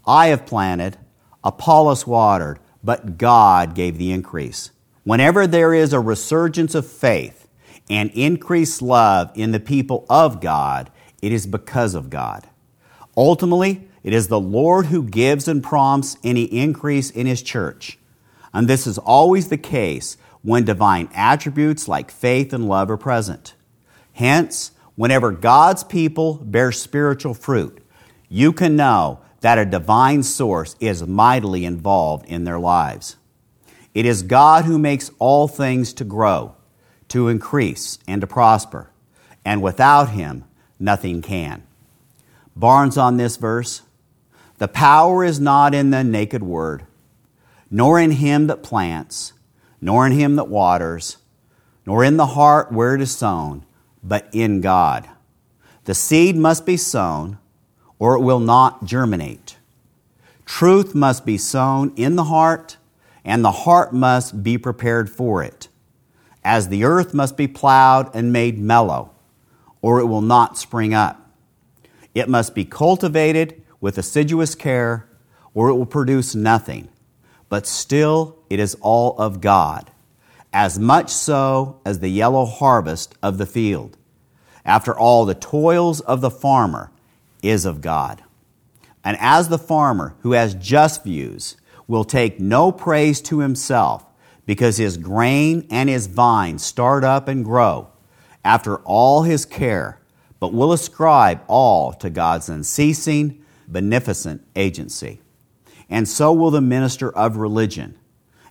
I 0.07 0.27
have 0.27 0.45
planted, 0.45 0.97
Apollos 1.43 2.07
watered, 2.07 2.59
but 2.83 3.17
God 3.17 3.75
gave 3.75 3.97
the 3.97 4.11
increase. 4.11 4.71
Whenever 5.03 5.45
there 5.45 5.73
is 5.73 5.93
a 5.93 5.99
resurgence 5.99 6.73
of 6.73 6.87
faith 6.87 7.47
and 7.89 8.09
increased 8.11 8.81
love 8.81 9.31
in 9.35 9.51
the 9.51 9.59
people 9.59 10.05
of 10.09 10.41
God, 10.41 10.89
it 11.21 11.31
is 11.31 11.45
because 11.45 11.95
of 11.95 12.09
God. 12.09 12.47
Ultimately, 13.15 13.87
it 14.03 14.13
is 14.13 14.27
the 14.27 14.39
Lord 14.39 14.85
who 14.85 15.03
gives 15.03 15.47
and 15.47 15.63
prompts 15.63 16.17
any 16.23 16.43
increase 16.43 17.09
in 17.09 17.25
His 17.25 17.41
church. 17.41 17.97
And 18.53 18.67
this 18.67 18.87
is 18.87 18.97
always 18.97 19.49
the 19.49 19.57
case 19.57 20.17
when 20.41 20.63
divine 20.63 21.09
attributes 21.13 21.87
like 21.87 22.11
faith 22.11 22.53
and 22.53 22.69
love 22.69 22.89
are 22.89 22.97
present. 22.97 23.53
Hence, 24.13 24.71
whenever 24.95 25.31
God's 25.31 25.83
people 25.83 26.35
bear 26.35 26.71
spiritual 26.71 27.33
fruit, 27.33 27.83
you 28.29 28.53
can 28.53 28.75
know 28.75 29.19
that 29.41 29.57
a 29.57 29.65
divine 29.65 30.23
source 30.23 30.75
is 30.79 31.05
mightily 31.05 31.65
involved 31.65 32.25
in 32.25 32.43
their 32.43 32.59
lives. 32.59 33.17
It 33.93 34.05
is 34.05 34.23
God 34.23 34.65
who 34.65 34.77
makes 34.77 35.11
all 35.19 35.47
things 35.47 35.93
to 35.93 36.03
grow, 36.03 36.55
to 37.09 37.27
increase, 37.27 37.99
and 38.07 38.21
to 38.21 38.27
prosper, 38.27 38.89
and 39.45 39.61
without 39.61 40.09
Him, 40.09 40.45
nothing 40.79 41.21
can. 41.21 41.63
Barnes 42.55 42.97
on 42.97 43.17
this 43.17 43.37
verse 43.37 43.83
The 44.57 44.67
power 44.67 45.23
is 45.23 45.39
not 45.39 45.75
in 45.75 45.91
the 45.91 46.03
naked 46.03 46.41
word, 46.41 46.85
nor 47.69 47.99
in 47.99 48.11
him 48.11 48.47
that 48.47 48.63
plants, 48.63 49.33
nor 49.79 50.05
in 50.07 50.13
him 50.13 50.35
that 50.37 50.47
waters, 50.47 51.17
nor 51.85 52.03
in 52.03 52.17
the 52.17 52.27
heart 52.27 52.71
where 52.71 52.95
it 52.95 53.01
is 53.01 53.15
sown, 53.15 53.65
but 54.03 54.27
in 54.31 54.61
God. 54.61 55.07
The 55.83 55.93
seed 55.93 56.35
must 56.35 56.65
be 56.65 56.77
sown, 56.77 57.37
or 57.99 58.15
it 58.15 58.21
will 58.21 58.39
not 58.39 58.85
germinate. 58.85 59.57
Truth 60.45 60.95
must 60.95 61.25
be 61.25 61.37
sown 61.37 61.93
in 61.95 62.15
the 62.15 62.25
heart, 62.25 62.77
and 63.25 63.43
the 63.43 63.51
heart 63.51 63.93
must 63.93 64.43
be 64.43 64.57
prepared 64.57 65.09
for 65.09 65.43
it, 65.43 65.67
as 66.43 66.69
the 66.69 66.83
earth 66.83 67.13
must 67.13 67.35
be 67.35 67.47
plowed 67.47 68.09
and 68.15 68.31
made 68.31 68.57
mellow, 68.57 69.11
or 69.81 69.99
it 69.99 70.05
will 70.05 70.21
not 70.21 70.57
spring 70.57 70.93
up. 70.93 71.29
It 72.15 72.29
must 72.29 72.55
be 72.55 72.65
cultivated 72.65 73.61
with 73.81 73.97
assiduous 73.97 74.55
care, 74.55 75.07
or 75.53 75.69
it 75.69 75.75
will 75.75 75.85
produce 75.85 76.33
nothing. 76.33 76.87
But 77.49 77.67
still, 77.67 78.37
it 78.49 78.59
is 78.59 78.77
all 78.81 79.17
of 79.17 79.41
God, 79.41 79.91
as 80.53 80.79
much 80.79 81.09
so 81.09 81.81
as 81.85 81.99
the 81.99 82.09
yellow 82.09 82.45
harvest 82.45 83.15
of 83.21 83.37
the 83.37 83.45
field. 83.45 83.97
After 84.65 84.97
all, 84.97 85.25
the 85.25 85.35
toils 85.35 85.99
of 86.01 86.21
the 86.21 86.31
farmer 86.31 86.91
is 87.41 87.65
of 87.65 87.81
God. 87.81 88.23
And 89.03 89.17
as 89.19 89.49
the 89.49 89.57
farmer 89.57 90.15
who 90.21 90.33
has 90.33 90.53
just 90.53 91.03
views 91.03 91.57
will 91.87 92.03
take 92.03 92.39
no 92.39 92.71
praise 92.71 93.21
to 93.21 93.39
himself 93.39 94.05
because 94.45 94.77
his 94.77 94.97
grain 94.97 95.65
and 95.69 95.89
his 95.89 96.07
vine 96.07 96.57
start 96.57 97.03
up 97.03 97.27
and 97.27 97.45
grow 97.45 97.89
after 98.43 98.77
all 98.79 99.23
his 99.23 99.45
care, 99.45 99.99
but 100.39 100.53
will 100.53 100.71
ascribe 100.71 101.41
all 101.47 101.93
to 101.93 102.09
God's 102.09 102.49
unceasing, 102.49 103.43
beneficent 103.67 104.45
agency. 104.55 105.21
And 105.89 106.07
so 106.07 106.31
will 106.33 106.51
the 106.51 106.61
minister 106.61 107.11
of 107.11 107.37
religion, 107.37 107.97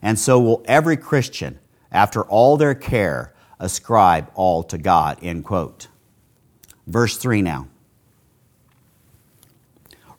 and 0.03 0.19
so 0.19 0.39
will 0.41 0.63
every 0.67 0.97
Christian, 0.97 1.59
after 1.91 2.25
all 2.25 2.57
their 2.57 2.75
care, 2.75 3.35
ascribe 3.59 4.31
all 4.35 4.63
to 4.65 4.79
God. 4.79 5.19
End 5.23 5.45
quote. 5.45 5.89
Verse 6.87 7.17
3 7.17 7.43
now. 7.43 7.69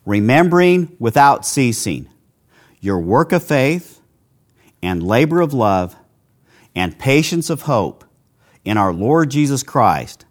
Remembering 0.08 0.96
without 0.98 1.44
ceasing 1.44 2.08
your 2.80 2.98
work 2.98 3.30
of 3.30 3.42
faith 3.42 4.00
and 4.82 5.02
labor 5.02 5.42
of 5.42 5.52
love 5.52 5.94
and 6.74 6.98
patience 6.98 7.50
of 7.50 7.60
hope 7.60 8.06
in 8.64 8.78
our 8.78 8.90
Lord 8.90 9.30
Jesus 9.30 9.62
Christ 9.62 10.24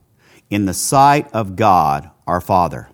in 0.49 0.65
the 0.65 0.73
sight 0.73 1.31
of 1.31 1.55
God 1.55 2.09
our 2.25 2.41
Father. 2.41 2.89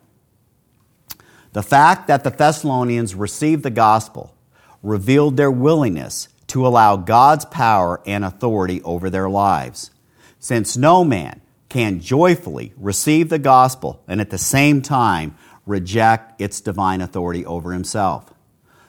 The 1.53 1.63
fact 1.63 2.07
that 2.07 2.25
the 2.25 2.31
Thessalonians 2.31 3.15
received 3.15 3.63
the 3.63 3.69
gospel 3.69 4.35
revealed 4.81 5.37
their 5.37 5.51
willingness 5.51 6.27
to 6.47 6.67
allow 6.67 6.97
God's 6.97 7.45
power 7.45 8.01
and 8.05 8.25
authority 8.25 8.81
over 8.81 9.09
their 9.09 9.29
lives. 9.29 9.89
Since 10.37 10.75
no 10.75 11.05
man 11.05 11.39
can 11.69 12.01
joyfully 12.01 12.73
receive 12.75 13.29
the 13.29 13.39
gospel 13.39 14.03
and 14.05 14.19
at 14.19 14.31
the 14.31 14.37
same 14.37 14.81
time 14.81 15.37
reject 15.65 16.39
its 16.41 16.61
divine 16.61 17.01
authority 17.01 17.45
over 17.45 17.71
himself. 17.71 18.33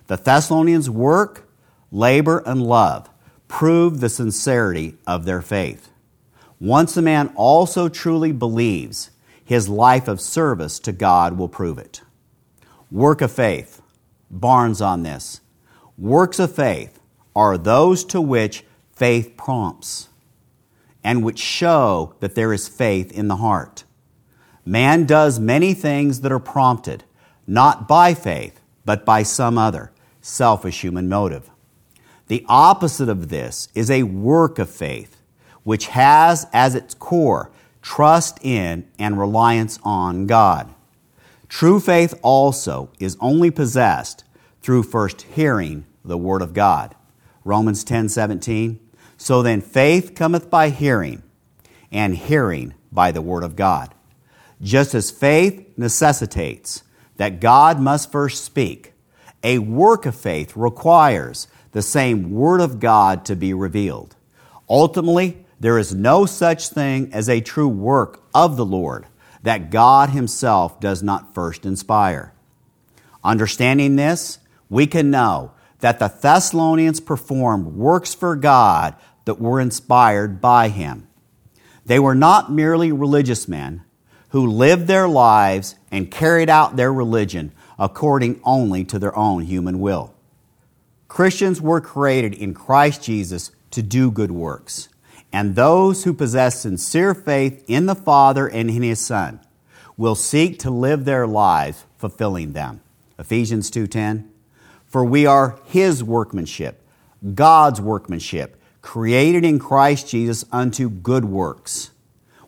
The 0.06 0.16
Thessalonians' 0.16 0.90
work, 0.90 1.48
labor, 1.90 2.42
and 2.44 2.62
love 2.62 3.08
prove 3.48 4.00
the 4.00 4.08
sincerity 4.08 4.96
of 5.06 5.24
their 5.24 5.42
faith. 5.42 5.90
Once 6.60 6.96
a 6.96 7.02
man 7.02 7.32
also 7.36 7.88
truly 7.88 8.32
believes, 8.32 9.10
his 9.44 9.68
life 9.68 10.08
of 10.08 10.20
service 10.20 10.78
to 10.80 10.92
God 10.92 11.36
will 11.36 11.48
prove 11.48 11.78
it. 11.78 12.00
Work 12.90 13.20
of 13.20 13.32
faith. 13.32 13.82
Barnes 14.30 14.80
on 14.80 15.02
this. 15.02 15.40
Works 15.96 16.38
of 16.38 16.54
faith 16.54 16.98
are 17.36 17.58
those 17.58 18.04
to 18.06 18.20
which 18.20 18.64
faith 18.92 19.36
prompts 19.36 20.08
and 21.02 21.22
which 21.22 21.38
show 21.38 22.14
that 22.20 22.34
there 22.34 22.52
is 22.52 22.66
faith 22.66 23.12
in 23.12 23.28
the 23.28 23.36
heart. 23.36 23.83
Man 24.64 25.04
does 25.04 25.38
many 25.38 25.74
things 25.74 26.22
that 26.22 26.32
are 26.32 26.38
prompted, 26.38 27.04
not 27.46 27.86
by 27.86 28.14
faith, 28.14 28.60
but 28.84 29.04
by 29.04 29.22
some 29.22 29.58
other, 29.58 29.92
selfish 30.20 30.80
human 30.80 31.08
motive. 31.08 31.50
The 32.28 32.44
opposite 32.48 33.08
of 33.08 33.28
this 33.28 33.68
is 33.74 33.90
a 33.90 34.04
work 34.04 34.58
of 34.58 34.70
faith 34.70 35.20
which 35.64 35.88
has 35.88 36.46
as 36.52 36.74
its 36.74 36.94
core 36.94 37.50
trust 37.82 38.38
in 38.42 38.86
and 38.98 39.18
reliance 39.18 39.78
on 39.82 40.26
God. 40.26 40.72
True 41.48 41.80
faith 41.80 42.14
also 42.22 42.90
is 42.98 43.18
only 43.20 43.50
possessed 43.50 44.24
through 44.62 44.84
first 44.84 45.22
hearing 45.22 45.84
the 46.04 46.16
word 46.16 46.40
of 46.40 46.54
God. 46.54 46.94
Romans 47.44 47.84
10:17 47.84 48.78
So 49.16 49.42
then 49.42 49.60
faith 49.60 50.14
cometh 50.14 50.48
by 50.48 50.70
hearing 50.70 51.22
and 51.92 52.16
hearing 52.16 52.74
by 52.90 53.10
the 53.12 53.22
word 53.22 53.42
of 53.42 53.56
God. 53.56 53.94
Just 54.62 54.94
as 54.94 55.10
faith 55.10 55.66
necessitates 55.76 56.82
that 57.16 57.40
God 57.40 57.80
must 57.80 58.12
first 58.12 58.44
speak, 58.44 58.92
a 59.42 59.58
work 59.58 60.06
of 60.06 60.14
faith 60.14 60.56
requires 60.56 61.48
the 61.72 61.82
same 61.82 62.32
word 62.32 62.60
of 62.60 62.80
God 62.80 63.24
to 63.26 63.36
be 63.36 63.52
revealed. 63.52 64.16
Ultimately, 64.68 65.44
there 65.60 65.78
is 65.78 65.94
no 65.94 66.26
such 66.26 66.68
thing 66.68 67.12
as 67.12 67.28
a 67.28 67.40
true 67.40 67.68
work 67.68 68.22
of 68.34 68.56
the 68.56 68.64
Lord 68.64 69.06
that 69.42 69.70
God 69.70 70.10
Himself 70.10 70.80
does 70.80 71.02
not 71.02 71.34
first 71.34 71.66
inspire. 71.66 72.32
Understanding 73.22 73.96
this, 73.96 74.38
we 74.70 74.86
can 74.86 75.10
know 75.10 75.52
that 75.80 75.98
the 75.98 76.08
Thessalonians 76.08 77.00
performed 77.00 77.66
works 77.66 78.14
for 78.14 78.36
God 78.36 78.94
that 79.26 79.40
were 79.40 79.60
inspired 79.60 80.40
by 80.40 80.68
Him. 80.68 81.06
They 81.84 81.98
were 81.98 82.14
not 82.14 82.50
merely 82.50 82.90
religious 82.90 83.46
men 83.46 83.83
who 84.34 84.48
lived 84.48 84.88
their 84.88 85.06
lives 85.06 85.76
and 85.92 86.10
carried 86.10 86.50
out 86.50 86.74
their 86.74 86.92
religion 86.92 87.52
according 87.78 88.40
only 88.42 88.82
to 88.82 88.98
their 88.98 89.16
own 89.16 89.44
human 89.44 89.78
will. 89.78 90.12
Christians 91.06 91.60
were 91.60 91.80
created 91.80 92.34
in 92.34 92.52
Christ 92.52 93.00
Jesus 93.00 93.52
to 93.70 93.80
do 93.80 94.10
good 94.10 94.32
works, 94.32 94.88
and 95.32 95.54
those 95.54 96.02
who 96.02 96.12
possess 96.12 96.60
sincere 96.60 97.14
faith 97.14 97.62
in 97.68 97.86
the 97.86 97.94
Father 97.94 98.48
and 98.48 98.68
in 98.68 98.82
His 98.82 98.98
Son 98.98 99.38
will 99.96 100.16
seek 100.16 100.58
to 100.58 100.68
live 100.68 101.04
their 101.04 101.28
lives 101.28 101.84
fulfilling 101.96 102.54
them. 102.54 102.80
Ephesians 103.16 103.70
2:10 103.70 104.24
For 104.84 105.04
we 105.04 105.26
are 105.26 105.60
his 105.64 106.02
workmanship, 106.02 106.84
God's 107.36 107.80
workmanship, 107.80 108.60
created 108.82 109.44
in 109.44 109.60
Christ 109.60 110.08
Jesus 110.08 110.44
unto 110.50 110.90
good 110.90 111.24
works, 111.24 111.92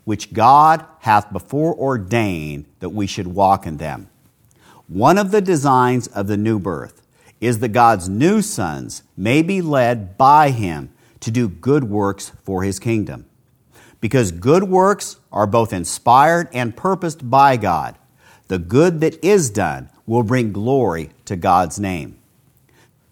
which 0.07 0.33
God 0.33 0.87
hath 1.01 1.33
before 1.33 1.75
ordained 1.75 2.65
that 2.79 2.91
we 2.91 3.09
should 3.09 3.27
walk 3.27 3.67
in 3.67 3.79
them. 3.79 4.09
One 4.87 5.19
of 5.19 5.33
the 5.33 5.41
designs 5.41 6.07
of 6.07 6.29
the 6.29 6.37
new 6.37 6.61
birth 6.61 7.03
is 7.41 7.59
that 7.59 7.71
God's 7.71 8.09
new 8.09 8.41
sons 8.41 9.03
may 9.17 9.43
be 9.43 9.61
led 9.61 10.17
by 10.17 10.51
him 10.51 10.93
to 11.19 11.33
do 11.33 11.49
good 11.49 11.85
works 11.85 12.31
for 12.45 12.63
his 12.63 12.79
kingdom. 12.79 13.27
Because 14.01 14.31
good 14.31 14.63
works 14.63 15.17
are 15.33 15.47
both 15.47 15.73
inspired 15.73 16.49
and 16.53 16.77
purposed 16.77 17.29
by 17.29 17.57
God, 17.57 17.99
the 18.47 18.61
good 18.61 19.01
that 19.01 19.23
is 19.25 19.51
done 19.51 19.91
will 20.07 20.23
bring 20.23 20.53
glory 20.53 21.11
to 21.25 21.35
God's 21.35 21.81
name. 21.81 22.17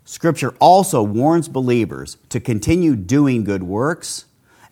Scripture 0.05 0.55
also 0.61 1.03
warns 1.03 1.49
believers 1.49 2.19
to 2.29 2.39
continue 2.39 2.95
doing 2.95 3.43
good 3.43 3.65
works, 3.65 4.27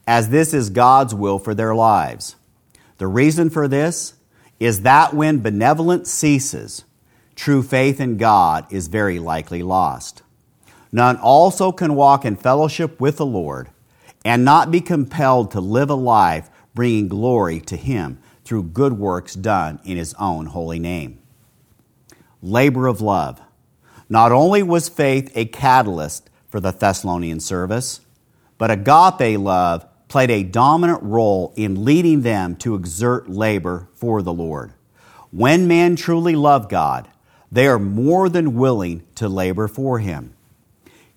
as 0.06 0.28
this 0.28 0.52
is 0.52 0.71
God's 0.71 1.14
will 1.14 1.38
for 1.38 1.54
their 1.54 1.75
lives. 1.75 2.37
The 2.99 3.06
reason 3.06 3.50
for 3.50 3.68
this 3.68 4.14
is 4.59 4.82
that 4.82 5.14
when 5.14 5.40
benevolence 5.40 6.11
ceases, 6.11 6.85
true 7.35 7.62
faith 7.62 8.00
in 8.00 8.16
God 8.16 8.66
is 8.73 8.88
very 8.88 9.18
likely 9.18 9.62
lost. 9.62 10.23
None 10.92 11.16
also 11.16 11.73
can 11.73 11.94
walk 11.94 12.25
in 12.25 12.37
fellowship 12.37 13.00
with 13.00 13.16
the 13.16 13.26
Lord 13.26 13.71
and 14.25 14.44
not 14.44 14.71
be 14.71 14.80
compelled 14.80 15.50
to 15.52 15.61
live 15.61 15.90
a 15.90 15.94
life 15.94 16.50
bringing 16.75 17.09
glory 17.09 17.61
to 17.61 17.76
Him 17.76 18.18
through 18.44 18.64
good 18.64 18.92
works 18.94 19.35
done 19.35 19.80
in 19.85 19.97
His 19.97 20.14
own 20.14 20.47
holy 20.47 20.78
name. 20.78 21.18
Labor 22.42 22.87
of 22.87 23.00
love. 23.00 23.40
Not 24.09 24.32
only 24.32 24.62
was 24.62 24.88
faith 24.88 25.32
a 25.35 25.47
catalyst 25.47 26.28
for 26.49 26.61
the 26.61 26.71
Thessalonian 26.71 27.40
service, 27.40 28.00
but 28.59 28.71
agape 28.71 29.38
love 29.40 29.87
played 30.12 30.31
a 30.31 30.42
dominant 30.42 31.02
role 31.02 31.54
in 31.57 31.87
leading 31.87 32.21
them 32.21 32.54
to 32.54 32.75
exert 32.75 33.31
labor 33.31 33.88
for 33.95 34.21
the 34.21 34.33
Lord. 34.33 34.71
When 35.31 35.66
men 35.66 35.97
truly 35.97 36.37
love 36.37 36.69
God, 36.69 37.09
they 37.50 37.66
are 37.66 37.78
more 37.78 38.28
than 38.28 38.54
willing 38.54 39.04
to 39.14 39.26
labor 39.26 39.69
for 39.69 40.00
Him. 40.00 40.35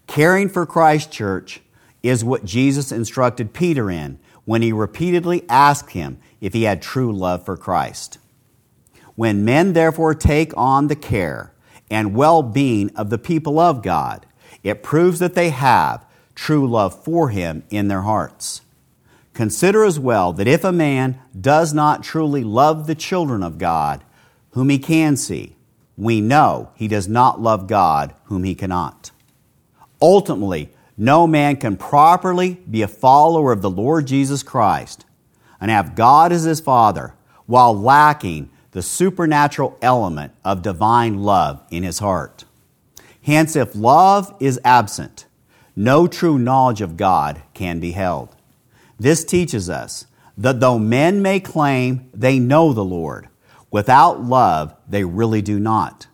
Caring 0.07 0.47
for 0.47 0.65
Christ's 0.65 1.13
Church 1.13 1.59
is 2.03 2.23
what 2.23 2.45
Jesus 2.45 2.93
instructed 2.93 3.51
Peter 3.51 3.91
in 3.91 4.17
when 4.45 4.61
he 4.61 4.71
repeatedly 4.71 5.43
asked 5.49 5.91
him 5.91 6.17
if 6.39 6.53
he 6.53 6.63
had 6.63 6.81
true 6.81 7.11
love 7.11 7.43
for 7.43 7.57
Christ. 7.57 8.17
When 9.15 9.43
men 9.43 9.73
therefore 9.73 10.15
take 10.15 10.55
on 10.55 10.87
the 10.87 10.95
care 10.95 11.51
and 11.91 12.15
well 12.15 12.43
being 12.43 12.95
of 12.95 13.09
the 13.09 13.17
people 13.17 13.59
of 13.59 13.81
God, 13.81 14.25
it 14.63 14.83
proves 14.83 15.19
that 15.19 15.35
they 15.35 15.49
have 15.49 16.05
true 16.33 16.65
love 16.65 17.03
for 17.03 17.27
him 17.27 17.63
in 17.69 17.89
their 17.89 18.03
hearts. 18.03 18.61
Consider 19.35 19.83
as 19.83 19.99
well 19.99 20.31
that 20.31 20.47
if 20.47 20.63
a 20.63 20.71
man 20.71 21.19
does 21.39 21.73
not 21.73 22.03
truly 22.03 22.41
love 22.41 22.87
the 22.87 22.95
children 22.95 23.43
of 23.43 23.57
God, 23.57 24.01
whom 24.51 24.69
he 24.69 24.79
can 24.79 25.17
see, 25.17 25.57
we 25.97 26.21
know 26.21 26.71
he 26.75 26.87
does 26.87 27.09
not 27.09 27.41
love 27.41 27.67
God, 27.67 28.15
whom 28.23 28.45
he 28.45 28.55
cannot. 28.55 29.11
Ultimately, 30.01 30.69
no 30.97 31.27
man 31.27 31.57
can 31.57 31.75
properly 31.75 32.53
be 32.69 32.81
a 32.81 32.87
follower 32.87 33.51
of 33.51 33.61
the 33.61 33.69
Lord 33.69 34.07
Jesus 34.07 34.41
Christ 34.41 35.05
and 35.59 35.69
have 35.69 35.95
God 35.95 36.31
as 36.31 36.43
his 36.43 36.61
Father 36.61 37.13
while 37.45 37.77
lacking 37.77 38.49
the 38.71 38.81
supernatural 38.81 39.77
element 39.81 40.31
of 40.45 40.61
divine 40.61 41.23
love 41.23 41.61
in 41.69 41.83
his 41.83 41.99
heart. 41.99 42.45
Hence, 43.21 43.57
if 43.57 43.75
love 43.75 44.33
is 44.39 44.61
absent, 44.63 45.25
no 45.75 46.07
true 46.07 46.39
knowledge 46.39 46.79
of 46.79 46.95
God 46.95 47.41
can 47.53 47.81
be 47.81 47.91
held. 47.91 48.34
This 48.99 49.25
teaches 49.25 49.69
us 49.69 50.05
that 50.37 50.59
though 50.59 50.79
men 50.79 51.21
may 51.21 51.39
claim 51.39 52.09
they 52.13 52.39
know 52.39 52.73
the 52.73 52.83
Lord, 52.83 53.29
without 53.71 54.21
love 54.21 54.75
they 54.87 55.03
really 55.03 55.41
do 55.41 55.59
not. 55.59 56.07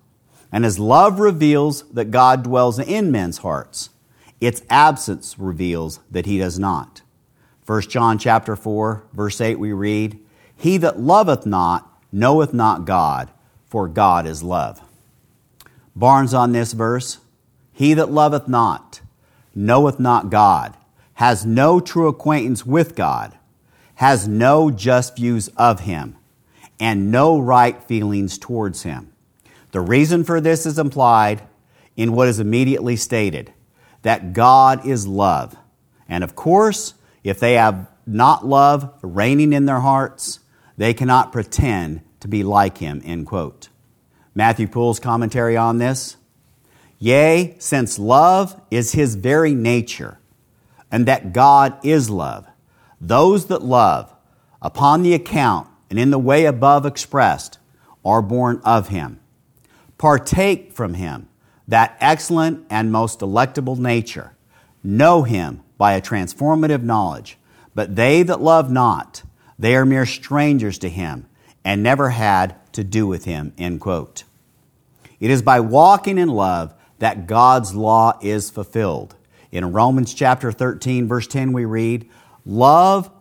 And 0.52 0.66
as 0.66 0.80
love 0.80 1.20
reveals 1.20 1.84
that 1.90 2.12
God 2.12 2.44
dwells 2.44 2.80
in 2.80 3.12
men's 3.12 3.40
hearts, 3.40 3.90
its 4.40 4.64
absence 4.70 5.38
reveals 5.38 6.00
that 6.10 6.26
he 6.26 6.38
does 6.38 6.60
not. 6.60 7.02
1 7.66 7.82
John 7.84 8.18
chapter 8.18 8.56
4, 8.56 9.04
verse 9.14 9.40
8 9.40 9.60
we 9.60 9.72
read, 9.72 10.20
He 10.56 10.78
that 10.78 11.00
loveth 11.00 11.46
not 11.46 11.88
knoweth 12.12 12.54
not 12.54 12.86
God, 12.86 13.30
for 13.68 13.88
God 13.88 14.26
is 14.26 14.44
love. 14.44 14.82
Barnes 15.96 16.34
on 16.34 16.52
this 16.52 16.74
verse, 16.74 17.20
He 17.72 17.94
that 17.94 18.12
loveth 18.12 18.48
not 18.48 19.02
knoweth 19.54 20.00
not 20.00 20.30
God, 20.30 20.76
has 21.22 21.46
no 21.46 21.80
true 21.80 22.08
acquaintance 22.08 22.66
with 22.66 22.96
God, 22.96 23.38
has 23.94 24.28
no 24.28 24.72
just 24.72 25.18
views 25.18 25.50
of 25.50 25.82
him, 25.82 26.16
and 26.80 27.12
no 27.12 27.38
right 27.38 27.84
feelings 27.84 28.40
towards 28.40 28.82
him. 28.82 29.14
The 29.72 29.82
reason 29.82 30.24
for 30.24 30.42
this 30.42 30.66
is 30.66 30.80
implied 30.80 31.44
in 31.96 32.14
what 32.14 32.28
is 32.28 32.40
immediately 32.40 32.96
stated 32.96 33.54
that 34.02 34.34
God 34.34 34.88
is 34.88 35.06
love. 35.06 35.56
And 36.10 36.24
of 36.24 36.36
course, 36.36 36.96
if 37.24 37.40
they 37.40 37.54
have 37.54 37.88
not 38.08 38.44
love 38.44 38.92
reigning 39.04 39.54
in 39.54 39.66
their 39.66 39.82
hearts, 39.82 40.40
they 40.76 40.92
cannot 40.92 41.32
pretend 41.32 42.02
to 42.22 42.28
be 42.28 42.44
like 42.44 42.80
him, 42.80 43.00
end 43.06 43.28
quote. 43.28 43.70
Matthew 44.34 44.68
Poole's 44.68 45.00
commentary 45.00 45.56
on 45.56 45.78
this. 45.78 46.18
Yea, 46.98 47.58
since 47.60 48.00
love 48.00 48.60
is 48.72 48.94
his 48.94 49.14
very 49.14 49.54
nature, 49.54 50.18
and 50.92 51.06
that 51.08 51.34
God 51.34 51.78
is 51.84 52.10
love, 52.10 52.48
those 53.00 53.48
that 53.48 53.64
love, 53.64 54.14
upon 54.62 55.02
the 55.02 55.14
account 55.14 55.68
and 55.90 55.98
in 55.98 56.12
the 56.12 56.20
way 56.20 56.46
above 56.46 56.86
expressed, 56.86 57.58
are 58.04 58.22
born 58.22 58.62
of 58.64 58.90
him. 58.90 59.20
Partake 59.98 60.74
from 60.74 60.96
him 60.96 61.28
that 61.68 61.96
excellent 62.02 62.66
and 62.70 62.92
most 62.92 63.20
delectable 63.20 63.78
nature, 63.78 64.34
know 64.84 65.24
him 65.24 65.62
by 65.78 65.94
a 65.94 66.02
transformative 66.02 66.84
knowledge. 66.84 67.38
But 67.74 67.96
they 67.96 68.24
that 68.24 68.42
love 68.42 68.70
not, 68.70 69.24
they 69.58 69.76
are 69.76 69.86
mere 69.86 70.06
strangers 70.06 70.78
to 70.80 70.90
him 70.90 71.28
and 71.64 71.82
never 71.82 72.10
had 72.10 72.56
to 72.74 72.84
do 72.84 73.08
with 73.08 73.26
him. 73.26 73.54
End 73.58 73.80
quote. 73.80 74.24
It 75.20 75.32
is 75.32 75.42
by 75.42 75.60
walking 75.60 76.18
in 76.18 76.30
love 76.30 76.74
that 77.00 77.26
God's 77.28 77.74
law 77.74 78.20
is 78.22 78.50
fulfilled. 78.50 79.16
In 79.52 79.74
Romans 79.74 80.14
chapter 80.14 80.52
13, 80.52 81.08
verse 81.08 81.28
10, 81.28 81.52
we 81.52 81.66
read, 81.66 82.10
Love 82.46 83.12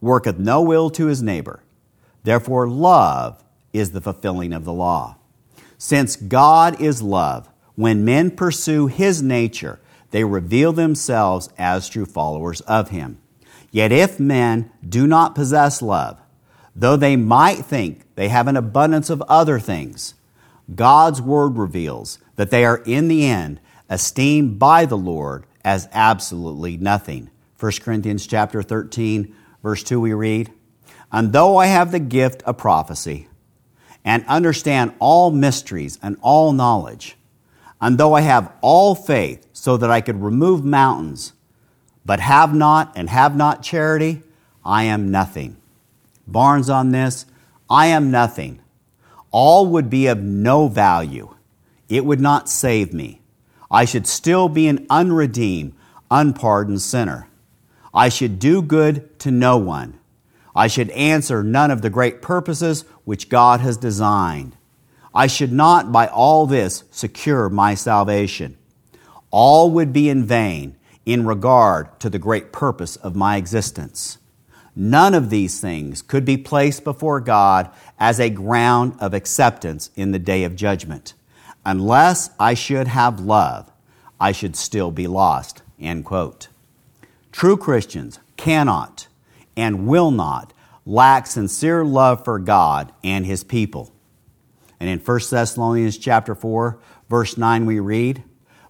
worketh 0.00 0.38
no 0.38 0.72
ill 0.72 0.90
to 0.90 1.06
his 1.06 1.22
neighbor. 1.22 1.62
Therefore, 2.22 2.68
love 2.68 3.42
is 3.72 3.90
the 3.90 4.00
fulfilling 4.00 4.52
of 4.52 4.64
the 4.64 4.72
law. 4.72 5.16
Since 5.78 6.16
God 6.16 6.80
is 6.80 7.02
love, 7.02 7.48
when 7.74 8.04
men 8.04 8.30
pursue 8.30 8.86
his 8.86 9.22
nature, 9.22 9.80
they 10.10 10.24
reveal 10.24 10.72
themselves 10.72 11.48
as 11.56 11.88
true 11.88 12.06
followers 12.06 12.60
of 12.62 12.90
him. 12.90 13.18
Yet 13.70 13.92
if 13.92 14.20
men 14.20 14.70
do 14.86 15.06
not 15.06 15.34
possess 15.34 15.80
love, 15.80 16.20
though 16.74 16.96
they 16.96 17.16
might 17.16 17.64
think 17.64 18.02
they 18.16 18.28
have 18.28 18.48
an 18.48 18.56
abundance 18.56 19.10
of 19.10 19.22
other 19.22 19.58
things, 19.58 20.14
God's 20.74 21.22
word 21.22 21.56
reveals 21.56 22.18
that 22.36 22.50
they 22.50 22.64
are 22.64 22.78
in 22.78 23.08
the 23.08 23.26
end 23.26 23.60
esteemed 23.88 24.58
by 24.58 24.84
the 24.84 24.96
Lord 24.96 25.46
as 25.64 25.88
absolutely 25.92 26.76
nothing. 26.76 27.30
1 27.58 27.72
Corinthians 27.82 28.26
chapter 28.26 28.62
13 28.62 29.34
verse 29.62 29.82
2 29.82 30.00
we 30.00 30.12
read, 30.12 30.50
"And 31.12 31.32
though 31.32 31.58
I 31.58 31.66
have 31.66 31.92
the 31.92 31.98
gift 31.98 32.42
of 32.42 32.56
prophecy 32.56 33.28
and 34.04 34.24
understand 34.26 34.92
all 34.98 35.30
mysteries 35.30 35.98
and 36.02 36.16
all 36.22 36.52
knowledge, 36.52 37.16
and 37.80 37.98
though 37.98 38.14
I 38.14 38.22
have 38.22 38.52
all 38.60 38.94
faith 38.94 39.46
so 39.52 39.76
that 39.76 39.90
I 39.90 40.00
could 40.00 40.22
remove 40.22 40.64
mountains, 40.64 41.32
but 42.04 42.20
have 42.20 42.54
not 42.54 42.92
and 42.96 43.10
have 43.10 43.36
not 43.36 43.62
charity, 43.62 44.22
I 44.64 44.84
am 44.84 45.10
nothing. 45.10 45.56
Barnes 46.26 46.70
on 46.70 46.92
this, 46.92 47.26
I 47.68 47.86
am 47.86 48.10
nothing. 48.10 48.60
All 49.30 49.66
would 49.66 49.90
be 49.90 50.06
of 50.06 50.20
no 50.22 50.68
value. 50.68 51.34
It 51.88 52.04
would 52.04 52.20
not 52.20 52.48
save 52.48 52.92
me. 52.92 53.19
I 53.70 53.84
should 53.84 54.06
still 54.06 54.48
be 54.48 54.66
an 54.66 54.86
unredeemed, 54.90 55.74
unpardoned 56.10 56.82
sinner. 56.82 57.28
I 57.94 58.08
should 58.08 58.38
do 58.38 58.62
good 58.62 59.18
to 59.20 59.30
no 59.30 59.56
one. 59.58 59.98
I 60.54 60.66
should 60.66 60.90
answer 60.90 61.42
none 61.42 61.70
of 61.70 61.82
the 61.82 61.90
great 61.90 62.20
purposes 62.20 62.84
which 63.04 63.28
God 63.28 63.60
has 63.60 63.76
designed. 63.76 64.56
I 65.14 65.26
should 65.26 65.52
not 65.52 65.92
by 65.92 66.06
all 66.06 66.46
this 66.46 66.84
secure 66.90 67.48
my 67.48 67.74
salvation. 67.74 68.56
All 69.30 69.70
would 69.70 69.92
be 69.92 70.08
in 70.08 70.24
vain 70.24 70.76
in 71.06 71.26
regard 71.26 71.98
to 72.00 72.10
the 72.10 72.18
great 72.18 72.52
purpose 72.52 72.96
of 72.96 73.16
my 73.16 73.36
existence. 73.36 74.18
None 74.76 75.14
of 75.14 75.30
these 75.30 75.60
things 75.60 76.02
could 76.02 76.24
be 76.24 76.36
placed 76.36 76.84
before 76.84 77.20
God 77.20 77.70
as 77.98 78.20
a 78.20 78.30
ground 78.30 78.96
of 79.00 79.14
acceptance 79.14 79.90
in 79.96 80.12
the 80.12 80.18
day 80.18 80.44
of 80.44 80.56
judgment. 80.56 81.14
Unless 81.70 82.30
I 82.40 82.54
should 82.54 82.88
have 82.88 83.20
love, 83.20 83.70
I 84.18 84.32
should 84.32 84.56
still 84.56 84.90
be 84.90 85.06
lost. 85.06 85.62
End 85.78 86.04
quote. 86.04 86.48
True 87.30 87.56
Christians 87.56 88.18
cannot 88.36 89.06
and 89.56 89.86
will 89.86 90.10
not 90.10 90.52
lack 90.84 91.28
sincere 91.28 91.84
love 91.84 92.24
for 92.24 92.40
God 92.40 92.92
and 93.04 93.24
his 93.24 93.44
people. 93.44 93.92
And 94.80 94.90
in 94.90 94.98
1 94.98 95.30
Thessalonians 95.30 95.96
chapter 95.96 96.34
4, 96.34 96.76
verse 97.08 97.38
9 97.38 97.66
we 97.66 97.78
read, 97.78 98.24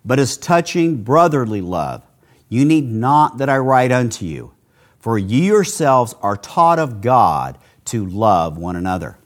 "But 0.04 0.18
as 0.18 0.36
touching 0.36 1.02
brotherly 1.02 1.62
love, 1.62 2.02
you 2.50 2.66
need 2.66 2.92
not 2.92 3.38
that 3.38 3.48
I 3.48 3.56
write 3.56 3.92
unto 3.92 4.26
you, 4.26 4.52
for 4.98 5.16
ye 5.16 5.46
yourselves 5.46 6.14
are 6.20 6.36
taught 6.36 6.78
of 6.78 7.00
God 7.00 7.56
to 7.86 8.04
love 8.04 8.58
one 8.58 8.76
another." 8.76 9.16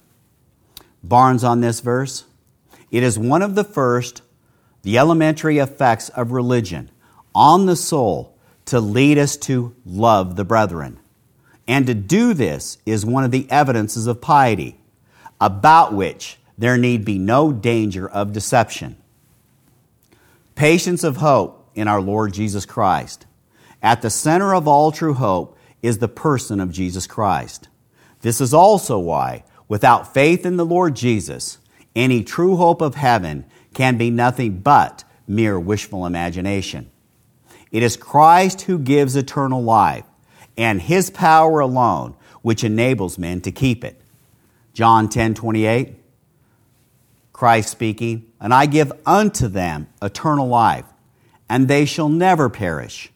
Barnes 1.03 1.43
on 1.43 1.61
this 1.61 1.81
verse, 1.81 2.23
it 2.95 3.03
is 3.03 3.19
one 3.19 3.43
of 3.43 3.57
the 3.57 3.65
first, 3.65 4.23
the 4.83 4.99
elementary 4.99 5.59
effects 5.59 6.11
of 6.11 6.31
religion 6.31 6.93
on 7.35 7.67
the 7.67 7.75
soul 7.75 8.39
to 8.67 8.79
lead 8.79 9.19
us 9.19 9.37
to 9.37 9.75
love 9.85 10.37
the 10.37 10.45
brethren. 10.45 11.01
And 11.67 11.89
to 11.89 11.95
do 11.95 12.35
this 12.35 12.79
is 12.87 13.05
one 13.05 13.25
of 13.25 13.33
the 13.33 13.51
evidences 13.51 14.07
of 14.07 14.21
piety, 14.21 14.79
about 15.41 15.93
which 15.93 16.39
there 16.57 16.79
need 16.79 17.05
be 17.05 17.19
no 17.19 17.51
danger 17.51 18.09
of 18.09 18.33
deception. 18.33 18.95
Patience 20.55 21.03
of 21.03 21.17
hope 21.17 21.69
in 21.75 21.89
our 21.89 22.01
Lord 22.01 22.33
Jesus 22.33 22.65
Christ. 22.65 23.27
At 23.83 24.03
the 24.03 24.11
center 24.11 24.55
of 24.55 24.69
all 24.69 24.93
true 24.93 25.15
hope 25.15 25.59
is 25.83 25.99
the 25.99 26.07
person 26.07 26.61
of 26.61 26.71
Jesus 26.71 27.09
Christ. 27.09 27.69
This 28.21 28.41
is 28.41 28.55
also 28.55 29.01
why, 29.01 29.43
without 29.67 30.15
faith 30.15 30.47
in 30.47 30.59
the 30.59 30.65
Lord 30.65 30.95
Jesus, 30.95 31.59
any 31.95 32.23
true 32.23 32.57
hope 32.57 32.81
of 32.81 32.95
heaven 32.95 33.45
can 33.73 33.97
be 33.97 34.11
nothing 34.11 34.59
but 34.59 35.05
mere 35.27 35.59
wishful 35.59 36.07
imagination. 36.07 36.91
It 37.71 37.83
is 37.83 37.97
Christ 37.97 38.63
who 38.63 38.79
gives 38.79 39.17
eternal 39.17 39.63
life 39.63 40.05
and 40.57 40.81
his 40.81 41.11
power 41.11 41.61
alone 41.61 42.15
which 42.43 42.63
enables 42.63 43.19
men 43.19 43.41
to 43.43 43.51
keep 43.51 43.85
it. 43.85 44.01
John 44.73 45.09
10 45.09 45.35
28, 45.35 45.95
Christ 47.33 47.71
speaking, 47.71 48.31
and 48.41 48.53
I 48.53 48.67
give 48.67 48.93
unto 49.07 49.49
them 49.49 49.89
eternal 50.03 50.49
life, 50.49 50.85
and 51.49 51.69
they 51.69 51.85
shall 51.85 52.09
never 52.09 52.49
perish, 52.49 53.11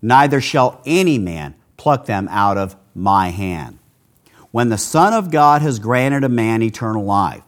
neither 0.00 0.40
shall 0.40 0.80
any 0.84 1.18
man 1.18 1.54
pluck 1.76 2.06
them 2.06 2.28
out 2.30 2.58
of 2.58 2.76
my 2.94 3.30
hand. 3.30 3.78
When 4.50 4.68
the 4.68 4.78
Son 4.78 5.12
of 5.12 5.30
God 5.30 5.62
has 5.62 5.78
granted 5.78 6.24
a 6.24 6.28
man 6.28 6.62
eternal 6.62 7.04
life, 7.04 7.42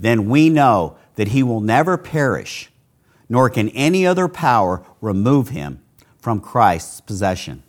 then 0.00 0.28
we 0.28 0.48
know 0.48 0.96
that 1.14 1.28
he 1.28 1.42
will 1.42 1.60
never 1.60 1.96
perish, 1.96 2.70
nor 3.28 3.50
can 3.50 3.68
any 3.70 4.06
other 4.06 4.28
power 4.28 4.82
remove 5.00 5.50
him 5.50 5.80
from 6.18 6.40
Christ's 6.40 7.00
possession. 7.00 7.62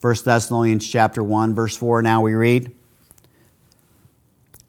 1 0.00 0.14
Thessalonians 0.24 0.86
chapter 0.86 1.24
1 1.24 1.56
verse 1.56 1.76
4 1.76 2.02
now 2.02 2.22
we 2.22 2.32
read 2.32 2.72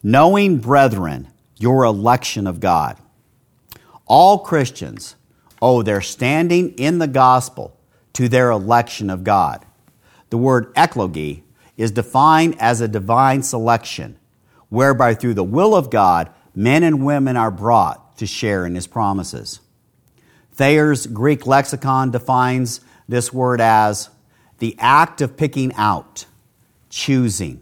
knowing 0.02 0.58
brethren 0.58 1.28
your 1.58 1.84
election 1.84 2.48
of 2.48 2.60
God 2.60 2.98
all 4.08 4.39
Christians 4.39 5.15
owe 5.62 5.84
their 5.84 6.02
standing 6.02 6.72
in 6.80 6.98
the 6.98 7.08
gospel 7.08 7.78
to 8.13 8.28
their 8.28 8.50
election 8.50 9.12
of 9.12 9.24
God 9.24 9.63
the 10.32 10.38
word 10.38 10.74
eklogi 10.74 11.43
is 11.78 11.91
defined 11.91 12.56
as 12.60 12.82
a 12.82 12.88
divine 12.88 13.43
selection 13.43 14.18
whereby 14.69 15.13
through 15.13 15.34
the 15.34 15.43
will 15.43 15.75
of 15.75 15.89
God 15.89 16.29
men 16.55 16.84
and 16.84 17.05
women 17.05 17.38
are 17.38 17.51
brought 17.51 18.17
to 18.17 18.25
share 18.25 18.65
in 18.65 18.75
his 18.75 18.88
promises 18.88 19.60
Thayer's 20.60 21.08
Greek 21.08 21.47
lexicon 21.47 22.12
defines 22.12 22.82
this 23.08 23.32
word 23.32 23.62
as 23.62 24.10
the 24.58 24.75
act 24.77 25.21
of 25.21 25.38
picking 25.38 25.73
out, 25.75 26.25
choosing, 26.89 27.62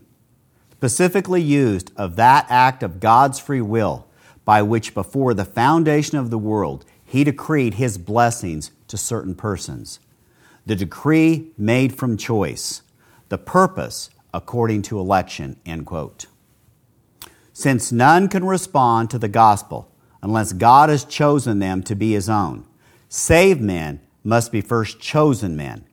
specifically 0.72 1.42
used 1.44 1.92
of 1.96 2.16
that 2.16 2.48
act 2.50 2.82
of 2.82 3.00
God's 3.00 3.40
free 3.40 3.62
will 3.62 4.08
by 4.46 4.64
which 4.64 4.96
before 4.96 5.36
the 5.36 5.46
foundation 5.46 6.18
of 6.18 6.32
the 6.32 6.40
world 6.40 6.86
he 7.06 7.24
decreed 7.24 7.76
his 7.76 8.00
blessings 8.00 8.72
to 8.88 8.98
certain 8.98 9.36
persons. 9.36 10.00
The 10.66 10.76
decree 10.76 11.52
made 11.56 11.96
from 11.96 12.18
choice, 12.18 12.82
the 13.30 13.38
purpose 13.38 14.10
according 14.34 14.82
to 14.84 15.00
election, 15.00 15.58
end 15.68 15.86
quote. 15.86 16.26
Since 17.58 17.92
none 17.92 18.28
can 18.28 18.46
respond 18.46 19.10
to 19.10 19.18
the 19.18 19.28
gospel 19.28 19.92
unless 20.22 20.54
God 20.54 20.90
has 20.90 21.04
chosen 21.04 21.58
them 21.58 21.82
to 21.86 21.96
be 21.96 22.12
his 22.12 22.30
own, 22.30 22.68
saved 23.10 23.62
men 23.62 24.00
must 24.24 24.52
be 24.52 24.62
first 24.62 25.00
chosen 25.00 25.58
men. 25.58 25.84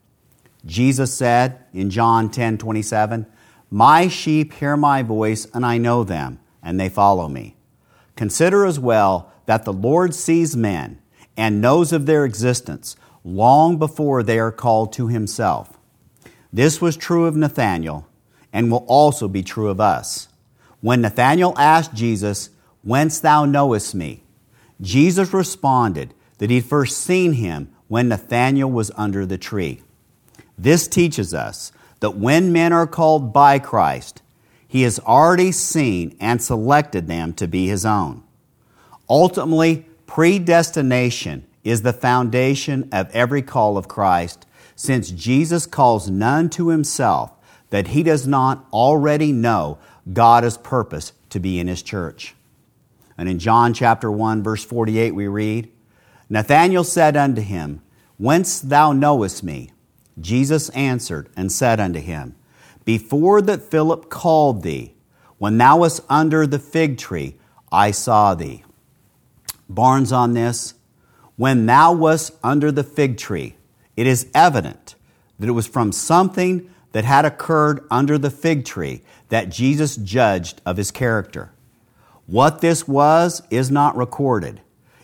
Jesus 0.66 1.14
said 1.14 1.64
in 1.72 1.88
John 1.88 2.30
10 2.30 2.58
27, 2.58 3.24
My 3.70 4.08
sheep 4.08 4.52
hear 4.52 4.76
my 4.76 5.02
voice, 5.02 5.46
and 5.54 5.64
I 5.64 5.78
know 5.78 6.04
them, 6.04 6.38
and 6.62 6.78
they 6.78 6.90
follow 6.90 7.30
me. 7.30 7.56
Consider 8.14 8.66
as 8.66 8.78
well 8.78 9.32
that 9.46 9.64
the 9.64 9.72
Lord 9.72 10.14
sees 10.14 10.54
men 10.54 11.00
and 11.34 11.62
knows 11.62 11.94
of 11.94 12.04
their 12.04 12.26
existence 12.26 12.94
long 13.24 13.78
before 13.78 14.22
they 14.22 14.38
are 14.38 14.52
called 14.52 14.92
to 14.92 15.08
himself. 15.08 15.78
This 16.52 16.82
was 16.82 16.94
true 16.94 17.24
of 17.24 17.36
Nathanael 17.36 18.06
and 18.52 18.70
will 18.70 18.84
also 18.86 19.28
be 19.28 19.42
true 19.42 19.70
of 19.70 19.80
us. 19.80 20.28
When 20.84 21.00
Nathanael 21.00 21.54
asked 21.56 21.94
Jesus, 21.94 22.50
Whence 22.82 23.18
thou 23.18 23.46
knowest 23.46 23.94
me? 23.94 24.22
Jesus 24.82 25.32
responded 25.32 26.12
that 26.36 26.50
he'd 26.50 26.66
first 26.66 26.98
seen 26.98 27.32
him 27.32 27.74
when 27.88 28.08
Nathanael 28.08 28.70
was 28.70 28.90
under 28.94 29.24
the 29.24 29.38
tree. 29.38 29.80
This 30.58 30.86
teaches 30.86 31.32
us 31.32 31.72
that 32.00 32.18
when 32.18 32.52
men 32.52 32.74
are 32.74 32.86
called 32.86 33.32
by 33.32 33.58
Christ, 33.58 34.20
he 34.68 34.82
has 34.82 35.00
already 35.00 35.52
seen 35.52 36.18
and 36.20 36.42
selected 36.42 37.06
them 37.06 37.32
to 37.32 37.48
be 37.48 37.66
his 37.66 37.86
own. 37.86 38.22
Ultimately, 39.08 39.86
predestination 40.06 41.46
is 41.62 41.80
the 41.80 41.94
foundation 41.94 42.90
of 42.92 43.08
every 43.14 43.40
call 43.40 43.78
of 43.78 43.88
Christ, 43.88 44.44
since 44.76 45.10
Jesus 45.10 45.64
calls 45.64 46.10
none 46.10 46.50
to 46.50 46.68
himself 46.68 47.32
that 47.70 47.88
he 47.88 48.02
does 48.02 48.26
not 48.26 48.66
already 48.70 49.32
know 49.32 49.78
God 50.12 50.44
has 50.44 50.58
purposed 50.58 51.14
to 51.30 51.40
be 51.40 51.58
in 51.58 51.66
his 51.66 51.82
church. 51.82 52.34
And 53.16 53.28
in 53.28 53.38
John 53.38 53.72
chapter 53.74 54.10
1 54.10 54.42
verse 54.42 54.64
48 54.64 55.14
we 55.14 55.26
read, 55.26 55.70
Nathanael 56.28 56.84
said 56.84 57.16
unto 57.16 57.40
him, 57.40 57.82
Whence 58.18 58.60
thou 58.60 58.92
knowest 58.92 59.42
me? 59.42 59.70
Jesus 60.20 60.68
answered 60.70 61.28
and 61.36 61.50
said 61.50 61.80
unto 61.80 62.00
him, 62.00 62.36
Before 62.84 63.42
that 63.42 63.62
Philip 63.62 64.08
called 64.08 64.62
thee, 64.62 64.94
when 65.38 65.58
thou 65.58 65.78
wast 65.78 66.00
under 66.08 66.46
the 66.46 66.58
fig 66.58 66.98
tree, 66.98 67.36
I 67.72 67.90
saw 67.90 68.34
thee. 68.34 68.64
Barnes 69.68 70.12
on 70.12 70.34
this, 70.34 70.74
when 71.36 71.66
thou 71.66 71.92
wast 71.92 72.32
under 72.42 72.70
the 72.70 72.84
fig 72.84 73.16
tree, 73.16 73.56
it 73.96 74.06
is 74.06 74.28
evident 74.34 74.94
that 75.38 75.48
it 75.48 75.52
was 75.52 75.66
from 75.66 75.90
something 75.90 76.72
that 76.94 77.04
had 77.04 77.24
occurred 77.24 77.84
under 77.90 78.16
the 78.16 78.30
fig 78.30 78.64
tree 78.64 79.02
that 79.28 79.48
Jesus 79.48 79.96
judged 79.96 80.62
of 80.64 80.76
his 80.76 80.92
character. 80.92 81.50
What 82.26 82.60
this 82.60 82.86
was 82.86 83.42
is 83.50 83.68
not 83.68 83.96
recorded. 83.96 84.60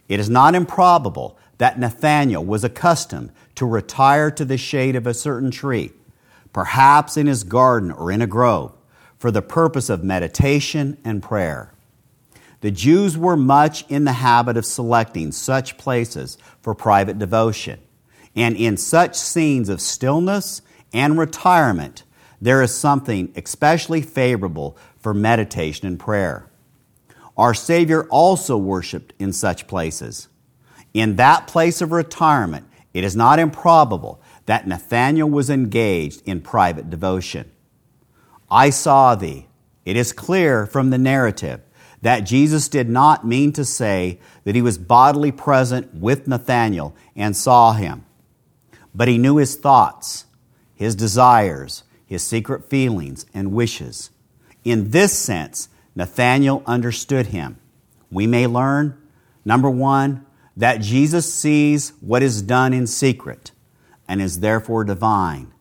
It 0.09 0.21
is 0.21 0.31
not 0.31 0.55
improbable 0.55 1.37
that 1.59 1.81
Nathanael 1.81 2.45
was 2.45 2.63
accustomed 2.63 3.33
to 3.57 3.67
retire 3.67 4.31
to 4.31 4.45
the 4.45 4.57
shade 4.57 4.95
of 4.95 5.05
a 5.05 5.13
certain 5.13 5.51
tree, 5.51 5.91
perhaps 6.53 7.17
in 7.17 7.27
his 7.27 7.43
garden 7.43 7.91
or 7.91 8.13
in 8.13 8.23
a 8.23 8.27
grove, 8.29 8.73
for 9.19 9.33
the 9.33 9.43
purpose 9.43 9.91
of 9.91 10.05
meditation 10.05 10.97
and 11.05 11.25
prayer. 11.25 11.75
The 12.61 12.71
Jews 12.71 13.19
were 13.19 13.37
much 13.37 13.85
in 13.89 14.05
the 14.05 14.13
habit 14.13 14.57
of 14.57 14.65
selecting 14.65 15.33
such 15.33 15.77
places 15.77 16.39
for 16.63 16.73
private 16.73 17.19
devotion, 17.19 17.81
and 18.37 18.57
in 18.57 18.77
such 18.77 19.17
scenes 19.17 19.69
of 19.69 19.81
stillness 19.81 20.63
and 20.93 21.19
retirement, 21.19 22.05
there 22.41 22.63
is 22.63 22.75
something 22.75 23.33
especially 23.37 24.03
favorable 24.03 24.77
for 24.99 25.13
meditation 25.15 25.87
and 25.87 25.99
prayer. 25.99 26.51
Our 27.37 27.55
Savior 27.55 28.05
also 28.09 28.57
worshiped 28.57 29.13
in 29.19 29.33
such 29.33 29.67
places. 29.67 30.29
In 30.93 31.17
that 31.17 31.47
place 31.47 31.81
of 31.81 31.93
retirement, 31.93 32.67
it 32.93 33.05
is 33.05 33.15
not 33.15 33.39
improbable 33.39 34.21
that 34.47 34.67
Nathanael 34.67 35.31
was 35.31 35.49
engaged 35.49 36.23
in 36.27 36.41
private 36.41 36.91
devotion. 36.91 37.51
I 38.51 38.71
saw 38.71 39.15
thee. 39.15 39.47
It 39.85 39.97
is 39.97 40.13
clear 40.13 40.67
from 40.67 40.91
the 40.91 40.99
narrative 40.99 41.61
that 42.03 42.21
Jesus 42.21 42.69
did 42.69 42.89
not 42.89 43.27
mean 43.27 43.53
to 43.53 43.65
say 43.65 44.19
that 44.45 44.55
he 44.55 44.63
was 44.63 44.79
bodily 44.79 45.31
present 45.31 45.95
with 45.95 46.27
Nathanael 46.27 46.95
and 47.15 47.37
saw 47.37 47.73
him, 47.75 48.05
but 48.95 49.09
he 49.09 49.19
knew 49.19 49.37
his 49.37 49.55
thoughts, 49.55 50.25
his 50.81 50.95
desires, 50.95 51.85
his 52.07 52.23
secret 52.23 52.71
feelings 52.71 53.27
and 53.35 53.53
wishes. 53.53 54.09
In 54.65 54.93
this 54.93 55.13
sense, 55.13 55.69
Nathanael 55.95 56.63
understood 56.65 57.27
him. 57.27 57.59
We 58.11 58.27
may 58.27 58.47
learn, 58.47 58.97
number 59.45 59.69
one, 59.69 60.25
that 60.57 60.81
Jesus 60.81 61.35
sees 61.35 61.93
what 62.01 62.23
is 62.23 62.41
done 62.41 62.73
in 62.73 62.87
secret 62.87 63.51
and 64.09 64.23
is 64.23 64.41
therefore 64.41 64.85
divine. 64.85 65.53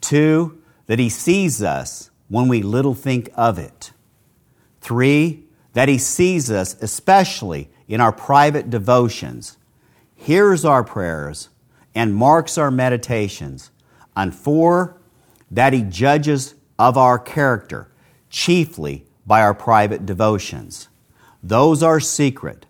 Two, 0.00 0.62
that 0.86 0.98
he 0.98 1.10
sees 1.10 1.62
us 1.62 2.10
when 2.28 2.48
we 2.48 2.62
little 2.62 2.94
think 2.94 3.28
of 3.36 3.58
it. 3.58 3.92
Three, 4.80 5.44
that 5.74 5.90
he 5.90 5.98
sees 5.98 6.50
us 6.50 6.80
especially 6.80 7.68
in 7.88 8.00
our 8.00 8.10
private 8.10 8.70
devotions, 8.70 9.58
hears 10.14 10.64
our 10.64 10.82
prayers, 10.82 11.50
and 11.94 12.14
marks 12.14 12.56
our 12.56 12.70
meditations. 12.70 13.70
And 14.16 14.34
four, 14.34 14.96
that 15.50 15.72
he 15.72 15.82
judges 15.82 16.54
of 16.78 16.96
our 16.96 17.18
character, 17.18 17.92
chiefly 18.30 19.06
by 19.26 19.42
our 19.42 19.54
private 19.54 20.06
devotions. 20.06 20.88
Those 21.42 21.82
are 21.82 22.00
secret. 22.00 22.66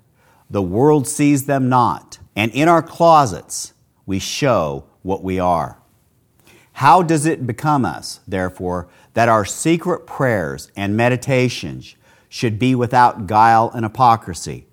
The 0.51 0.63
world 0.63 1.09
sees 1.09 1.47
them 1.47 1.69
not. 1.69 2.19
And 2.35 2.53
in 2.53 2.69
our 2.69 2.83
closets, 2.83 3.73
we 4.05 4.19
show 4.19 4.85
what 5.03 5.23
we 5.23 5.39
are. 5.39 5.79
How 6.73 7.03
does 7.03 7.25
it 7.25 7.47
become 7.47 7.87
us, 7.87 8.21
therefore, 8.29 8.89
that 9.15 9.31
our 9.31 9.47
secret 9.47 10.07
prayers 10.07 10.71
and 10.77 10.95
meditations 10.95 11.97
should 12.29 12.59
be 12.59 12.75
without 12.75 13.27
guile 13.27 13.71
and 13.75 13.85
hypocrisy, 13.85 14.67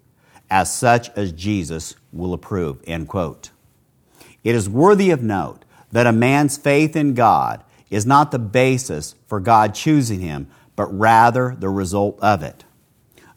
as 0.49 0.73
such 0.73 1.09
as 1.12 1.31
Jesus 1.31 1.95
will 2.12 2.33
approve? 2.33 2.83
End 2.86 3.07
quote. 3.07 3.51
It 4.43 4.53
is 4.53 4.67
worthy 4.67 5.12
of 5.12 5.23
note 5.23 5.63
that 5.93 6.08
a 6.08 6.12
man's 6.12 6.58
faith 6.58 6.95
in 6.95 7.13
God 7.13 7.63
is 7.89 8.06
not 8.06 8.32
the 8.32 8.39
basis 8.39 9.15
for 9.27 9.39
God 9.39 9.73
choosing 9.73 10.19
him, 10.19 10.47
but 10.75 10.88
rather 10.88 11.56
the 11.58 11.69
result 11.69 12.19
of 12.19 12.43
it. 12.43 12.65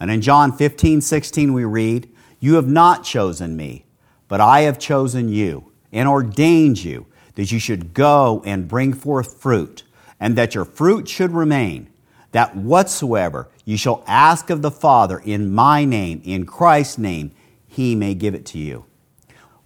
And 0.01 0.11
in 0.11 0.23
John 0.23 0.53
15, 0.53 1.03
16, 1.03 1.53
we 1.53 1.65
read, 1.65 2.09
You 2.41 2.55
have 2.55 2.67
not 2.67 3.05
chosen 3.05 3.57
me, 3.57 3.85
but 4.27 4.41
I 4.41 4.63
have 4.63 4.79
chosen 4.79 5.29
you 5.29 5.71
and 5.93 6.09
ordained 6.09 6.83
you 6.83 7.07
that 7.35 7.53
you 7.53 7.59
should 7.59 7.93
go 7.93 8.43
and 8.47 8.67
bring 8.67 8.95
forth 8.95 9.39
fruit, 9.39 9.83
and 10.19 10.35
that 10.37 10.55
your 10.55 10.65
fruit 10.65 11.07
should 11.07 11.33
remain, 11.33 11.91
that 12.33 12.57
whatsoever 12.57 13.49
you 13.67 13.77
shall 13.77 14.03
ask 14.07 14.49
of 14.49 14.63
the 14.63 14.71
Father 14.71 15.19
in 15.19 15.53
my 15.53 15.85
name, 15.85 16.23
in 16.25 16.47
Christ's 16.47 16.97
name, 16.97 17.33
he 17.67 17.95
may 17.95 18.15
give 18.15 18.35
it 18.35 18.47
to 18.47 18.59
you. 18.59 18.87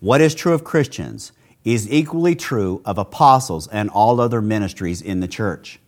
What 0.00 0.20
is 0.20 0.35
true 0.35 0.53
of 0.53 0.64
Christians 0.64 1.31
is 1.64 1.90
equally 1.90 2.35
true 2.35 2.81
of 2.85 2.99
apostles 2.99 3.66
and 3.68 3.90
all 3.90 4.20
other 4.20 4.40
ministries 4.40 5.03
in 5.03 5.20
the 5.20 5.29
church. 5.29 5.79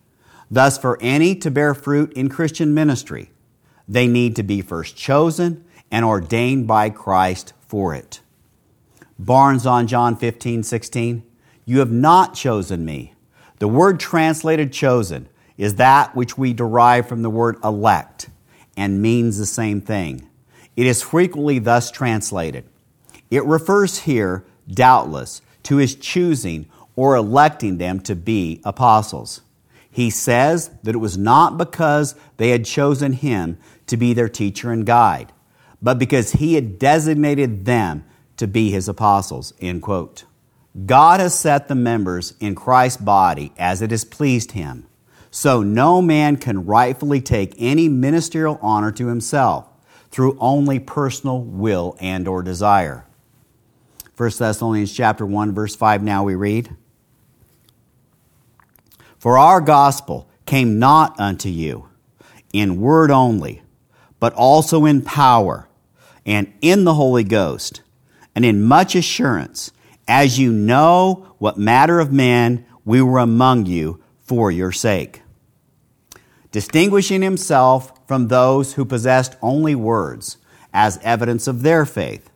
Thus, 0.51 0.77
for 0.77 0.99
any 1.01 1.35
to 1.37 1.51
bear 1.51 1.75
fruit 1.75 2.13
in 2.13 2.29
Christian 2.29 2.75
ministry, 2.75 3.31
they 3.89 4.07
need 4.07 4.37
to 4.37 4.43
be 4.43 4.61
first 4.61 4.97
chosen 4.97 5.65
and 5.91 6.05
ordained 6.05 6.67
by 6.67 6.91
Christ 6.91 7.53
for 7.61 7.95
it. 7.95 8.21
Barnes 9.19 9.67
on 9.67 9.87
John 9.87 10.17
15, 10.17 10.63
16. 10.63 11.23
You 11.65 11.79
have 11.79 11.93
not 11.93 12.35
chosen 12.35 12.85
me. 12.85 13.15
The 13.59 13.69
word 13.69 14.01
translated 14.01 14.73
chosen 14.73 15.29
is 15.57 15.77
that 15.77 16.17
which 16.17 16.37
we 16.37 16.53
derive 16.53 17.09
from 17.09 17.23
the 17.23 17.31
word 17.31 17.57
elect 17.63 18.29
and 18.77 19.01
means 19.01 19.39
the 19.39 19.47
same 19.47 19.81
thing. 19.81 20.29
It 20.77 20.87
is 20.87 21.03
frequently 21.03 21.59
thus 21.59 21.91
translated. 21.91 22.65
It 23.31 23.45
refers 23.45 24.01
here, 24.01 24.45
doubtless, 24.67 25.41
to 25.65 25.77
his 25.77 25.95
choosing 25.95 26.69
or 26.97 27.17
electing 27.17 27.79
them 27.79 28.01
to 28.01 28.15
be 28.15 28.61
apostles. 28.65 29.41
He 29.91 30.11
says 30.11 30.71
that 30.83 30.95
it 30.95 30.99
was 30.99 31.19
not 31.19 31.59
because 31.59 32.15
they 32.39 32.51
had 32.51 32.65
chosen 32.65 33.13
him 33.13 33.59
to 33.87 33.97
be 33.97 34.15
their 34.15 34.29
teacher 34.29 34.73
and 34.73 34.87
guide, 34.87 35.33
but 35.81 35.99
because 35.99 36.33
he 36.33 36.55
had 36.55 36.79
designated 36.79 37.65
them 37.65 38.05
to 38.39 38.47
be 38.47 38.71
his 38.71 38.89
apostles. 38.89 39.53
End 39.61 39.83
quote. 39.83 40.25
God 40.87 41.21
has 41.21 41.39
set 41.39 41.69
the 41.69 41.75
members 41.75 42.35
in 42.41 42.55
Christ's 42.55 43.01
body 43.03 43.53
as 43.59 43.83
it 43.83 43.91
has 43.91 44.05
pleased 44.05 44.53
him. 44.53 44.87
So 45.31 45.63
no 45.63 46.01
man 46.01 46.37
can 46.37 46.67
rightfully 46.67 47.21
take 47.21 47.55
any 47.59 47.89
ministerial 47.89 48.59
honor 48.63 48.93
to 48.93 49.07
himself 49.07 49.67
through 50.11 50.37
only 50.41 50.79
personal 50.79 51.41
will 51.43 51.97
and 52.01 52.27
or 52.27 52.43
desire. 52.43 53.07
1 54.23 54.31
Thessalonians 54.39 54.93
chapter 54.93 55.27
1 55.27 55.53
verse 55.53 55.75
5 55.75 56.01
now 56.01 56.23
we 56.23 56.37
read 56.37 56.77
For 59.19 59.37
our 59.37 59.61
gospel 59.61 60.31
came 60.47 60.79
not 60.79 61.19
unto 61.19 61.49
you 61.49 61.89
in 62.53 62.81
word 62.81 63.11
only 63.11 63.63
but 64.21 64.33
also 64.35 64.85
in 64.85 65.03
power 65.03 65.67
and 66.25 66.53
in 66.61 66.85
the 66.85 66.95
Holy 66.95 67.25
Ghost 67.25 67.83
and 68.33 68.45
in 68.45 68.63
much 68.63 68.95
assurance 68.95 69.73
as 70.07 70.39
you 70.39 70.53
know 70.53 71.35
what 71.39 71.59
matter 71.59 71.99
of 71.99 72.13
man 72.13 72.65
we 72.85 73.03
were 73.03 73.19
among 73.19 73.67
you 73.67 74.01
for 74.21 74.53
your 74.53 74.71
sake. 74.71 75.23
Distinguishing 76.53 77.23
himself 77.23 77.93
from 78.07 78.29
those 78.29 78.75
who 78.75 78.85
possessed 78.85 79.35
only 79.43 79.75
words 79.75 80.37
as 80.73 81.01
evidence 81.03 81.49
of 81.49 81.63
their 81.63 81.85
faith, 81.85 82.31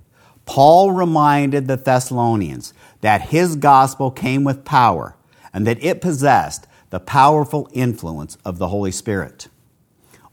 Paul 0.47 0.93
reminded 0.93 1.67
the 1.67 1.77
Thessalonians 1.77 2.73
that 3.03 3.21
his 3.21 3.57
gospel 3.57 4.11
came 4.11 4.45
with 4.45 4.65
power 4.65 5.17
and 5.53 5.67
that 5.67 5.83
it 5.85 6.01
possessed 6.01 6.67
the 6.91 7.01
powerful 7.01 7.69
influence 7.73 8.39
of 8.45 8.59
the 8.59 8.69
Holy 8.69 8.93
Spirit. 8.93 9.49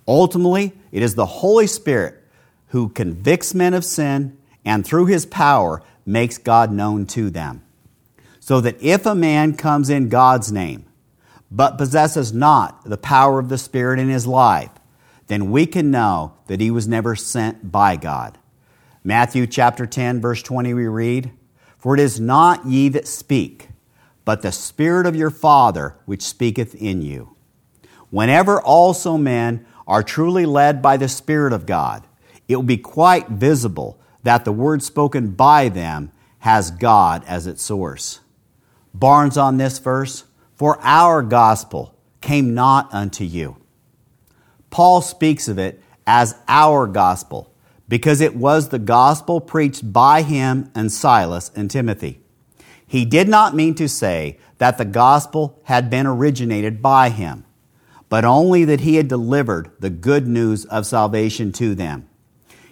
Ultimately, 0.08 0.74
it 0.92 1.02
is 1.04 1.16
the 1.16 1.26
Holy 1.26 1.68
Spirit 1.68 2.24
who 2.68 2.90
convicts 2.90 3.54
men 3.54 3.74
of 3.74 3.84
sin 3.84 4.38
and 4.64 4.86
through 4.86 5.08
his 5.08 5.26
power 5.26 5.82
makes 6.06 6.38
God 6.38 6.72
known 6.72 7.06
to 7.08 7.30
them. 7.30 7.64
So 8.40 8.62
that 8.62 8.82
if 8.82 9.06
a 9.06 9.16
man 9.16 9.56
comes 9.56 9.90
in 9.90 10.10
God's 10.10 10.52
name, 10.52 10.86
but 11.50 11.78
possesses 11.78 12.34
not 12.34 12.84
the 12.84 12.98
power 12.98 13.40
of 13.40 13.50
the 13.50 13.58
Spirit 13.58 14.00
in 14.00 14.10
his 14.10 14.28
life, 14.28 14.72
then 15.28 15.52
we 15.52 15.66
can 15.66 15.92
know 15.92 16.34
that 16.48 16.60
he 16.60 16.70
was 16.70 16.88
never 16.88 17.16
sent 17.16 17.72
by 17.72 17.96
God. 17.96 18.38
Matthew 19.06 19.48
chapter 19.48 19.86
10, 19.86 20.22
verse 20.22 20.42
20, 20.42 20.74
we 20.74 20.88
read, 20.88 21.32
For 21.78 21.94
it 21.94 22.00
is 22.00 22.22
not 22.22 22.66
ye 22.66 22.88
that 22.90 23.06
speak, 23.06 23.68
but 24.24 24.42
the 24.42 24.52
Spirit 24.52 25.06
of 25.06 25.16
your 25.16 25.30
Father 25.30 25.98
which 26.06 26.22
speaketh 26.22 26.74
in 26.76 27.02
you. 27.02 27.36
Whenever 28.12 28.62
also 28.62 29.18
men 29.18 29.66
are 29.86 30.04
truly 30.04 30.46
led 30.46 30.82
by 30.82 30.96
the 30.96 31.10
Spirit 31.10 31.52
of 31.52 31.66
God, 31.66 32.08
it 32.48 32.56
will 32.56 32.64
be 32.64 32.78
quite 32.78 33.28
visible 33.28 34.00
that 34.24 34.46
the 34.46 34.54
word 34.54 34.82
spoken 34.82 35.32
by 35.32 35.68
them 35.68 36.12
has 36.40 36.72
God 36.72 37.26
as 37.28 37.46
its 37.46 37.62
source. 37.62 38.22
Barnes 38.94 39.38
on 39.38 39.58
this 39.58 39.80
verse, 39.80 40.24
for 40.56 40.80
our 40.82 41.22
gospel 41.22 41.94
came 42.22 42.54
not 42.54 42.94
unto 42.94 43.26
you. 43.26 43.58
Paul 44.70 45.02
speaks 45.02 45.50
of 45.50 45.60
it 45.60 45.84
as 46.08 46.36
our 46.48 46.88
gospel 46.88 47.53
because 47.94 48.22
it 48.22 48.36
was 48.36 48.70
the 48.70 48.80
gospel 48.80 49.40
preached 49.40 49.94
by 49.94 50.24
him 50.24 50.68
and 50.74 50.92
Silas 50.92 51.52
and 51.56 51.70
Timothy. 51.70 52.20
He 52.88 53.06
did 53.06 53.30
not 53.30 53.54
mean 53.54 53.76
to 53.76 53.88
say 53.88 54.40
that 54.58 54.80
the 54.80 54.84
gospel 54.84 55.62
had 55.66 55.92
been 55.92 56.08
originated 56.08 56.82
by 56.82 57.10
him, 57.10 57.46
but 58.10 58.26
only 58.26 58.66
that 58.66 58.80
he 58.80 58.96
had 58.96 59.08
delivered 59.08 59.70
the 59.80 59.92
good 59.92 60.28
news 60.28 60.66
of 60.66 60.88
salvation 60.88 61.52
to 61.52 61.76
them. 61.76 62.10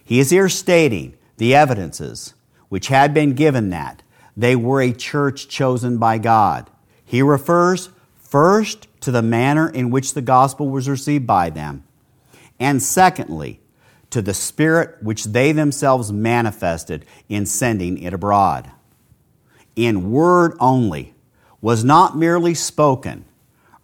He 0.04 0.20
is 0.20 0.32
here 0.32 0.50
stating 0.50 1.14
the 1.38 1.54
evidences 1.54 2.34
which 2.70 2.88
had 2.88 3.14
been 3.14 3.34
given 3.34 3.70
that 3.70 4.02
they 4.36 4.56
were 4.56 4.82
a 4.82 4.92
church 4.92 5.48
chosen 5.48 6.00
by 6.00 6.18
God. 6.18 6.68
He 7.06 7.22
refers 7.22 7.90
first 8.18 8.88
to 9.02 9.12
the 9.12 9.22
manner 9.22 9.70
in 9.70 9.92
which 9.92 10.16
the 10.16 10.24
gospel 10.24 10.68
was 10.68 10.90
received 10.90 11.28
by 11.28 11.52
them, 11.52 11.84
and 12.60 12.82
secondly, 12.82 13.61
to 14.12 14.22
the 14.22 14.34
spirit 14.34 15.02
which 15.02 15.26
they 15.26 15.52
themselves 15.52 16.12
manifested 16.12 17.06
in 17.28 17.46
sending 17.46 17.98
it 17.98 18.14
abroad. 18.14 18.70
In 19.76 20.12
word 20.12 20.54
only, 20.60 21.16
was 21.62 21.84
not 21.84 22.18
merely 22.18 22.54
spoken 22.54 23.26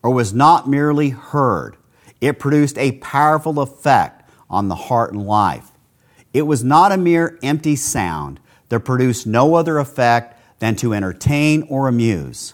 or 0.03 0.11
was 0.11 0.33
not 0.33 0.69
merely 0.69 1.09
heard, 1.09 1.77
it 2.19 2.39
produced 2.39 2.77
a 2.77 2.93
powerful 2.93 3.59
effect 3.59 4.29
on 4.49 4.67
the 4.67 4.75
heart 4.75 5.13
and 5.13 5.25
life. 5.25 5.71
It 6.33 6.43
was 6.43 6.63
not 6.63 6.91
a 6.91 6.97
mere 6.97 7.37
empty 7.41 7.75
sound 7.75 8.39
that 8.69 8.81
produced 8.81 9.25
no 9.25 9.55
other 9.55 9.79
effect 9.79 10.39
than 10.59 10.75
to 10.77 10.93
entertain 10.93 11.63
or 11.69 11.87
amuse, 11.87 12.53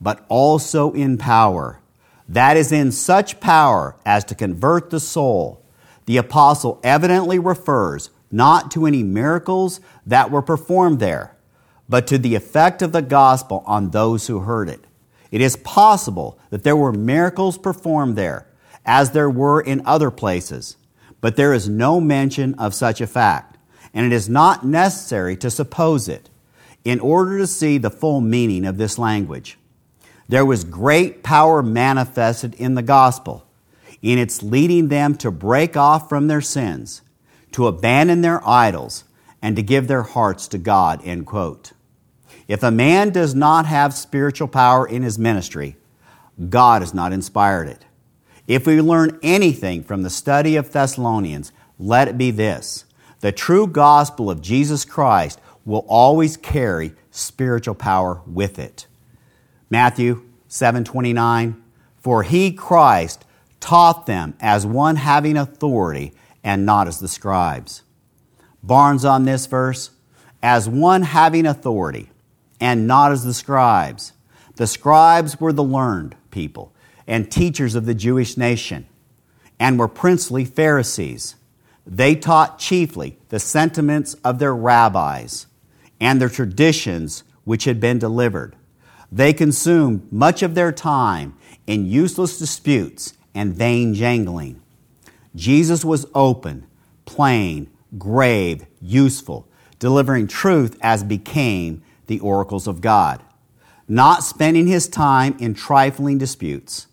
but 0.00 0.24
also 0.28 0.92
in 0.92 1.18
power, 1.18 1.80
that 2.28 2.56
is 2.56 2.72
in 2.72 2.90
such 2.90 3.40
power 3.40 3.96
as 4.04 4.24
to 4.24 4.34
convert 4.34 4.90
the 4.90 5.00
soul, 5.00 5.63
the 6.06 6.16
apostle 6.16 6.80
evidently 6.82 7.38
refers 7.38 8.10
not 8.30 8.70
to 8.72 8.86
any 8.86 9.02
miracles 9.02 9.80
that 10.04 10.30
were 10.30 10.42
performed 10.42 11.00
there, 11.00 11.36
but 11.88 12.06
to 12.06 12.18
the 12.18 12.34
effect 12.34 12.82
of 12.82 12.92
the 12.92 13.02
gospel 13.02 13.62
on 13.66 13.90
those 13.90 14.26
who 14.26 14.40
heard 14.40 14.68
it. 14.68 14.84
It 15.30 15.40
is 15.40 15.56
possible 15.56 16.38
that 16.50 16.62
there 16.62 16.76
were 16.76 16.92
miracles 16.92 17.58
performed 17.58 18.16
there, 18.16 18.46
as 18.84 19.10
there 19.10 19.30
were 19.30 19.60
in 19.60 19.82
other 19.86 20.10
places, 20.10 20.76
but 21.20 21.36
there 21.36 21.52
is 21.52 21.68
no 21.68 22.00
mention 22.00 22.54
of 22.54 22.74
such 22.74 23.00
a 23.00 23.06
fact, 23.06 23.56
and 23.92 24.04
it 24.04 24.12
is 24.12 24.28
not 24.28 24.64
necessary 24.64 25.36
to 25.38 25.50
suppose 25.50 26.08
it 26.08 26.28
in 26.84 27.00
order 27.00 27.38
to 27.38 27.46
see 27.46 27.78
the 27.78 27.90
full 27.90 28.20
meaning 28.20 28.64
of 28.64 28.76
this 28.76 28.98
language. 28.98 29.58
There 30.28 30.44
was 30.44 30.64
great 30.64 31.22
power 31.22 31.62
manifested 31.62 32.54
in 32.54 32.74
the 32.74 32.82
gospel, 32.82 33.46
in 34.04 34.18
its 34.18 34.42
leading 34.42 34.88
them 34.88 35.14
to 35.16 35.30
break 35.30 35.78
off 35.78 36.10
from 36.10 36.26
their 36.26 36.42
sins, 36.42 37.00
to 37.52 37.66
abandon 37.66 38.20
their 38.20 38.46
idols, 38.46 39.04
and 39.40 39.56
to 39.56 39.62
give 39.62 39.88
their 39.88 40.02
hearts 40.02 40.46
to 40.46 40.58
God. 40.58 41.00
End 41.06 41.26
quote. 41.26 41.72
If 42.46 42.62
a 42.62 42.70
man 42.70 43.10
does 43.10 43.34
not 43.34 43.64
have 43.64 43.94
spiritual 43.94 44.48
power 44.48 44.86
in 44.86 45.02
his 45.02 45.18
ministry, 45.18 45.76
God 46.50 46.82
has 46.82 46.92
not 46.92 47.14
inspired 47.14 47.66
it. 47.66 47.86
If 48.46 48.66
we 48.66 48.78
learn 48.82 49.18
anything 49.22 49.82
from 49.82 50.02
the 50.02 50.10
study 50.10 50.56
of 50.56 50.70
Thessalonians, 50.70 51.50
let 51.78 52.06
it 52.06 52.18
be 52.18 52.30
this 52.30 52.84
the 53.20 53.32
true 53.32 53.66
gospel 53.66 54.30
of 54.30 54.42
Jesus 54.42 54.84
Christ 54.84 55.40
will 55.64 55.86
always 55.88 56.36
carry 56.36 56.92
spiritual 57.10 57.74
power 57.74 58.20
with 58.26 58.58
it. 58.58 58.86
Matthew 59.70 60.24
7:29 60.50 61.56
For 61.96 62.22
he 62.22 62.52
Christ 62.52 63.23
taught 63.64 64.04
them 64.04 64.34
as 64.40 64.66
one 64.66 64.96
having 64.96 65.38
authority 65.38 66.12
and 66.44 66.66
not 66.66 66.86
as 66.86 67.00
the 67.00 67.08
scribes. 67.08 67.82
Barnes 68.62 69.06
on 69.06 69.24
this 69.24 69.46
verse 69.46 69.90
as 70.42 70.68
one 70.68 71.00
having 71.00 71.46
authority 71.46 72.10
and 72.60 72.86
not 72.86 73.10
as 73.10 73.24
the 73.24 73.32
scribes. 73.32 74.12
The 74.56 74.66
scribes 74.66 75.40
were 75.40 75.52
the 75.54 75.64
learned 75.64 76.14
people 76.30 76.74
and 77.06 77.32
teachers 77.32 77.74
of 77.74 77.86
the 77.86 77.94
Jewish 77.94 78.36
nation 78.36 78.86
and 79.58 79.78
were 79.78 79.88
princely 79.88 80.44
Pharisees. 80.44 81.36
They 81.86 82.14
taught 82.16 82.58
chiefly 82.58 83.16
the 83.30 83.40
sentiments 83.40 84.12
of 84.22 84.40
their 84.40 84.54
rabbis 84.54 85.46
and 85.98 86.20
their 86.20 86.28
traditions 86.28 87.24
which 87.44 87.64
had 87.64 87.80
been 87.80 87.98
delivered. 87.98 88.56
They 89.10 89.32
consumed 89.32 90.12
much 90.12 90.42
of 90.42 90.54
their 90.54 90.70
time 90.70 91.34
in 91.66 91.86
useless 91.86 92.38
disputes 92.38 93.14
and 93.34 93.54
vain 93.54 93.94
jangling. 93.94 94.60
Jesus 95.34 95.84
was 95.84 96.06
open, 96.14 96.66
plain, 97.04 97.70
grave, 97.98 98.66
useful, 98.80 99.48
delivering 99.78 100.28
truth 100.28 100.76
as 100.80 101.02
became 101.02 101.82
the 102.06 102.20
oracles 102.20 102.66
of 102.66 102.80
God, 102.80 103.22
not 103.88 104.22
spending 104.22 104.66
his 104.66 104.88
time 104.88 105.36
in 105.38 105.54
trifling 105.54 106.18
disputes 106.18 106.86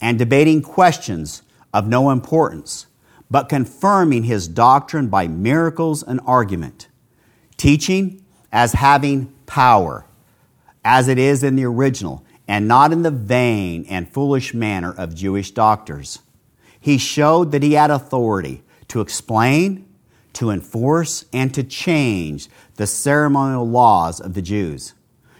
and 0.00 0.18
debating 0.18 0.62
questions 0.62 1.42
of 1.72 1.86
no 1.86 2.10
importance, 2.10 2.86
but 3.30 3.48
confirming 3.48 4.24
his 4.24 4.48
doctrine 4.48 5.08
by 5.08 5.26
miracles 5.26 6.02
and 6.02 6.20
argument, 6.26 6.88
teaching 7.56 8.24
as 8.52 8.74
having 8.74 9.32
power 9.46 10.06
as 10.84 11.08
it 11.08 11.18
is 11.18 11.42
in 11.42 11.56
the 11.56 11.64
original, 11.64 12.24
and 12.46 12.68
not 12.68 12.92
in 12.92 13.02
the 13.02 13.10
vain 13.10 13.84
and 13.88 14.12
foolish 14.12 14.54
manner 14.54 14.92
of 14.92 15.14
Jewish 15.14 15.50
doctors. 15.50 16.20
He 16.78 16.98
showed 16.98 17.52
that 17.52 17.62
he 17.62 17.72
had 17.72 17.90
authority 17.90 18.62
to 18.88 19.00
explain, 19.00 19.88
to 20.34 20.50
enforce, 20.50 21.24
and 21.32 21.54
to 21.54 21.62
change 21.62 22.48
the 22.76 22.86
ceremonial 22.86 23.66
laws 23.66 24.20
of 24.20 24.34
the 24.34 24.42
Jews. 24.42 24.94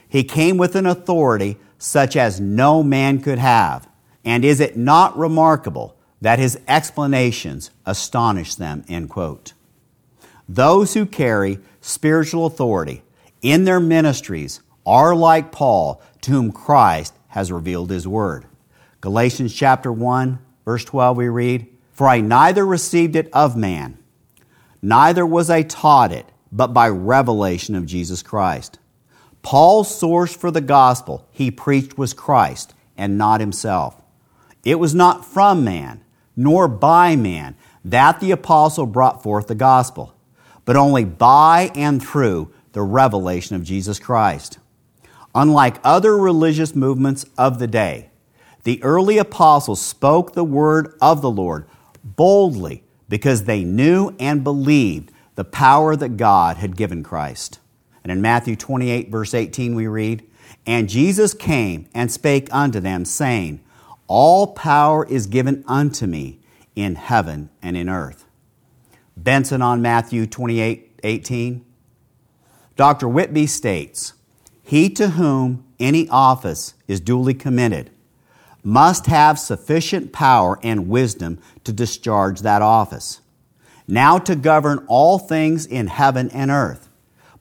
He 0.08 0.24
came 0.24 0.56
with 0.56 0.74
an 0.74 0.86
authority 0.86 1.58
such 1.76 2.16
as 2.16 2.40
no 2.40 2.82
man 2.82 3.20
could 3.20 3.38
have. 3.38 3.86
And 4.24 4.44
is 4.44 4.60
it 4.60 4.76
not 4.76 5.18
remarkable 5.18 5.96
that 6.20 6.38
his 6.38 6.58
explanations 6.66 7.70
astonish 7.84 8.54
them? 8.54 8.84
End 8.88 9.10
quote. 9.10 9.52
Those 10.48 10.94
who 10.94 11.04
carry 11.04 11.58
spiritual 11.80 12.46
authority 12.46 13.02
in 13.42 13.64
their 13.64 13.80
ministries 13.80 14.60
are 14.86 15.14
like 15.14 15.52
Paul, 15.52 16.00
to 16.24 16.30
whom 16.30 16.52
Christ 16.52 17.14
has 17.28 17.52
revealed 17.52 17.90
his 17.90 18.08
word. 18.08 18.46
Galatians 19.02 19.54
chapter 19.54 19.92
1, 19.92 20.38
verse 20.64 20.84
12, 20.84 21.16
we 21.18 21.28
read, 21.28 21.66
For 21.92 22.08
I 22.08 22.22
neither 22.22 22.64
received 22.64 23.14
it 23.14 23.28
of 23.32 23.56
man, 23.56 23.98
neither 24.80 25.26
was 25.26 25.50
I 25.50 25.62
taught 25.62 26.12
it, 26.12 26.26
but 26.50 26.68
by 26.68 26.88
revelation 26.88 27.74
of 27.74 27.84
Jesus 27.84 28.22
Christ. 28.22 28.78
Paul's 29.42 29.94
source 29.94 30.34
for 30.34 30.50
the 30.50 30.62
gospel 30.62 31.28
he 31.30 31.50
preached 31.50 31.98
was 31.98 32.14
Christ 32.14 32.72
and 32.96 33.18
not 33.18 33.40
himself. 33.40 34.00
It 34.64 34.78
was 34.78 34.94
not 34.94 35.26
from 35.26 35.62
man, 35.62 36.02
nor 36.34 36.68
by 36.68 37.16
man, 37.16 37.54
that 37.84 38.20
the 38.20 38.30
apostle 38.30 38.86
brought 38.86 39.22
forth 39.22 39.48
the 39.48 39.54
gospel, 39.54 40.14
but 40.64 40.76
only 40.76 41.04
by 41.04 41.70
and 41.74 42.02
through 42.02 42.50
the 42.72 42.82
revelation 42.82 43.56
of 43.56 43.62
Jesus 43.62 43.98
Christ. 43.98 44.58
Unlike 45.34 45.80
other 45.82 46.16
religious 46.16 46.74
movements 46.74 47.26
of 47.36 47.58
the 47.58 47.66
day, 47.66 48.10
the 48.62 48.82
early 48.82 49.18
apostles 49.18 49.80
spoke 49.80 50.32
the 50.32 50.44
word 50.44 50.94
of 51.00 51.22
the 51.22 51.30
Lord 51.30 51.66
boldly 52.02 52.84
because 53.08 53.44
they 53.44 53.64
knew 53.64 54.14
and 54.18 54.44
believed 54.44 55.10
the 55.34 55.44
power 55.44 55.96
that 55.96 56.16
God 56.16 56.56
had 56.56 56.76
given 56.76 57.02
Christ. 57.02 57.58
And 58.02 58.12
in 58.12 58.22
Matthew 58.22 58.54
28, 58.56 59.10
verse 59.10 59.34
18, 59.34 59.74
we 59.74 59.86
read, 59.86 60.24
And 60.66 60.88
Jesus 60.88 61.34
came 61.34 61.88
and 61.94 62.12
spake 62.12 62.48
unto 62.52 62.80
them, 62.80 63.04
saying, 63.04 63.60
All 64.06 64.48
power 64.48 65.06
is 65.06 65.26
given 65.26 65.64
unto 65.66 66.06
me 66.06 66.40
in 66.76 66.94
heaven 66.94 67.50
and 67.62 67.76
in 67.76 67.88
earth. 67.88 68.24
Benson 69.16 69.62
on 69.62 69.82
Matthew 69.82 70.26
28, 70.26 71.00
18. 71.02 71.64
Dr. 72.76 73.08
Whitby 73.08 73.46
states, 73.46 74.14
he 74.64 74.88
to 74.88 75.10
whom 75.10 75.64
any 75.78 76.08
office 76.08 76.74
is 76.88 76.98
duly 77.00 77.34
committed 77.34 77.90
must 78.64 79.06
have 79.06 79.38
sufficient 79.38 80.10
power 80.10 80.58
and 80.62 80.88
wisdom 80.88 81.38
to 81.62 81.72
discharge 81.72 82.40
that 82.40 82.62
office. 82.62 83.20
Now 83.86 84.16
to 84.18 84.34
govern 84.34 84.84
all 84.88 85.18
things 85.18 85.66
in 85.66 85.88
heaven 85.88 86.30
and 86.30 86.50
earth 86.50 86.88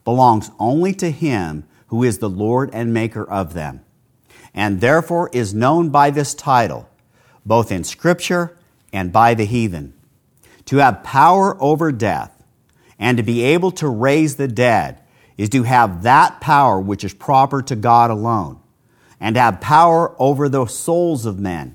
belongs 0.04 0.50
only 0.58 0.92
to 0.94 1.10
him 1.10 1.64
who 1.86 2.02
is 2.02 2.18
the 2.18 2.28
Lord 2.28 2.68
and 2.74 2.92
maker 2.92 3.24
of 3.24 3.54
them, 3.54 3.80
and 4.52 4.82
therefore 4.82 5.30
is 5.32 5.54
known 5.54 5.88
by 5.88 6.10
this 6.10 6.34
title, 6.34 6.90
both 7.46 7.72
in 7.72 7.84
Scripture 7.84 8.58
and 8.92 9.10
by 9.10 9.32
the 9.32 9.46
heathen. 9.46 9.94
To 10.66 10.76
have 10.78 11.02
power 11.02 11.56
over 11.62 11.90
death, 11.90 12.42
and 12.98 13.16
to 13.16 13.22
be 13.22 13.42
able 13.42 13.70
to 13.72 13.88
raise 13.88 14.36
the 14.36 14.48
dead, 14.48 15.00
is 15.36 15.48
to 15.50 15.64
have 15.64 16.02
that 16.02 16.40
power 16.40 16.80
which 16.80 17.04
is 17.04 17.14
proper 17.14 17.62
to 17.62 17.76
God 17.76 18.10
alone, 18.10 18.60
and 19.20 19.36
have 19.36 19.60
power 19.60 20.14
over 20.18 20.48
the 20.48 20.66
souls 20.66 21.26
of 21.26 21.38
men. 21.38 21.74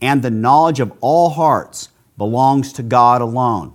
And 0.00 0.22
the 0.22 0.30
knowledge 0.30 0.80
of 0.80 0.92
all 1.00 1.30
hearts 1.30 1.88
belongs 2.16 2.72
to 2.74 2.82
God 2.82 3.20
alone. 3.20 3.74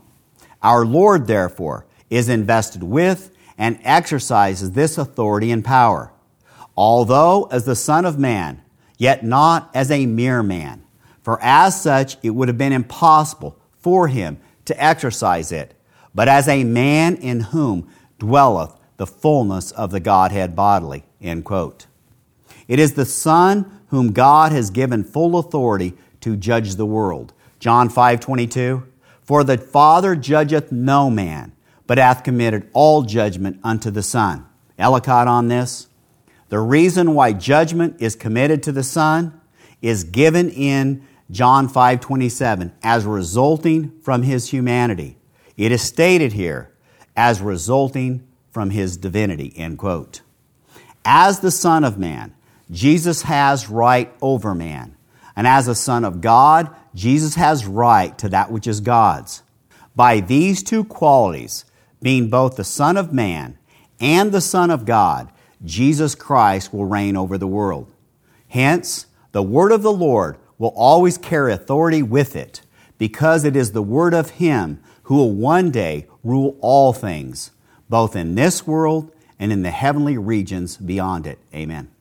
Our 0.62 0.86
Lord, 0.86 1.28
therefore, 1.28 1.86
is 2.10 2.30
invested 2.30 2.84
with 2.84 3.32
and 3.58 3.80
exercises 3.84 4.71
this 4.71 4.97
authority 4.97 5.52
and 5.52 5.63
power, 5.63 6.12
although 6.75 7.46
as 7.52 7.65
the 7.65 7.75
Son 7.75 8.06
of 8.06 8.17
Man, 8.17 8.62
yet 8.98 9.23
not 9.23 9.69
as 9.73 9.92
a 9.92 10.06
mere 10.06 10.42
man. 10.42 10.83
For 11.21 11.40
as 11.42 11.81
such, 11.81 12.17
it 12.23 12.31
would 12.31 12.48
have 12.48 12.58
been 12.58 12.73
impossible 12.73 13.60
for 13.79 14.08
him 14.08 14.40
to 14.65 14.83
exercise 14.83 15.52
it, 15.52 15.73
but 16.15 16.27
as 16.27 16.48
a 16.48 16.63
man 16.63 17.15
in 17.15 17.42
whom 17.42 17.90
dwelleth 18.17 18.73
the 19.04 19.08
fullness 19.08 19.71
of 19.71 19.91
the 19.91 19.99
Godhead 19.99 20.56
bodily. 20.56 21.04
End 21.21 21.43
quote. 21.43 21.87
It 22.69 22.79
is 22.79 22.93
the 22.93 23.04
Son 23.04 23.81
whom 23.87 24.13
God 24.13 24.54
has 24.54 24.69
given 24.69 25.04
full 25.04 25.37
authority 25.37 25.91
to 26.21 26.37
judge 26.37 26.75
the 26.75 26.85
world. 26.85 27.33
John 27.60 27.89
5 27.89 28.21
22. 28.21 28.87
For 29.21 29.43
the 29.43 29.58
Father 29.58 30.15
judgeth 30.15 30.71
no 30.71 31.10
man, 31.10 31.51
but 31.85 31.97
hath 31.97 32.23
committed 32.23 32.69
all 32.71 33.01
judgment 33.01 33.60
unto 33.62 33.91
the 33.91 34.04
Son. 34.04 34.45
Ellicott 34.79 35.27
on 35.27 35.49
this. 35.49 35.89
The 36.47 36.60
reason 36.60 37.13
why 37.13 37.33
judgment 37.33 37.97
is 37.99 38.15
committed 38.15 38.63
to 38.63 38.71
the 38.71 38.83
Son 38.83 39.37
is 39.81 40.06
given 40.06 40.49
in 40.49 41.06
John 41.29 41.67
5:27 41.67 42.71
as 42.81 43.04
resulting 43.04 43.91
from 44.01 44.23
his 44.23 44.51
humanity. 44.51 45.17
It 45.58 45.73
is 45.73 45.81
stated 45.81 46.31
here 46.31 46.71
as 47.17 47.41
resulting 47.41 48.23
from 48.54 48.69
his 48.69 48.97
divinity, 48.97 49.51
end 49.58 49.79
quote. 49.79 50.21
As 51.04 51.39
the 51.39 51.51
Son 51.51 51.83
of 51.83 51.97
Man, 51.97 52.35
Jesus 52.71 53.23
has 53.23 53.67
right 53.69 54.13
over 54.21 54.54
man, 54.54 54.95
And 55.35 55.47
as 55.47 55.67
a 55.67 55.75
Son 55.75 56.06
of 56.06 56.21
God, 56.21 56.69
Jesus 56.93 57.35
has 57.35 57.65
right 57.65 58.17
to 58.19 58.29
that 58.29 58.51
which 58.51 58.67
is 58.67 58.79
God's. 58.79 59.41
By 59.95 60.19
these 60.19 60.63
two 60.63 60.83
qualities, 60.83 61.65
being 62.01 62.29
both 62.29 62.56
the 62.56 62.63
Son 62.63 62.97
of 62.97 63.13
Man 63.13 63.58
and 63.99 64.31
the 64.31 64.41
Son 64.41 64.69
of 64.69 64.85
God, 64.85 65.31
Jesus 65.63 66.13
Christ 66.13 66.73
will 66.73 66.85
reign 66.85 67.15
over 67.15 67.37
the 67.37 67.47
world. 67.47 67.91
Hence, 68.49 69.08
the 69.31 69.43
word 69.43 69.71
of 69.71 69.81
the 69.81 69.93
Lord 69.93 70.37
will 70.58 70.73
always 70.75 71.17
carry 71.17 71.54
authority 71.54 72.04
with 72.04 72.35
it, 72.35 72.62
because 72.97 73.43
it 73.43 73.56
is 73.56 73.71
the 73.71 73.81
word 73.81 74.13
of 74.13 74.31
Him 74.31 74.81
who 75.04 75.15
will 75.15 75.31
one 75.31 75.71
day 75.71 76.08
rule 76.23 76.58
all 76.62 76.93
things, 76.93 77.51
both 77.94 78.15
in 78.15 78.33
this 78.33 78.65
world 78.65 79.12
and 79.37 79.52
in 79.52 79.62
the 79.62 79.69
heavenly 79.69 80.17
regions 80.17 80.77
beyond 80.77 81.27
it. 81.27 81.37
Amen. 81.54 81.92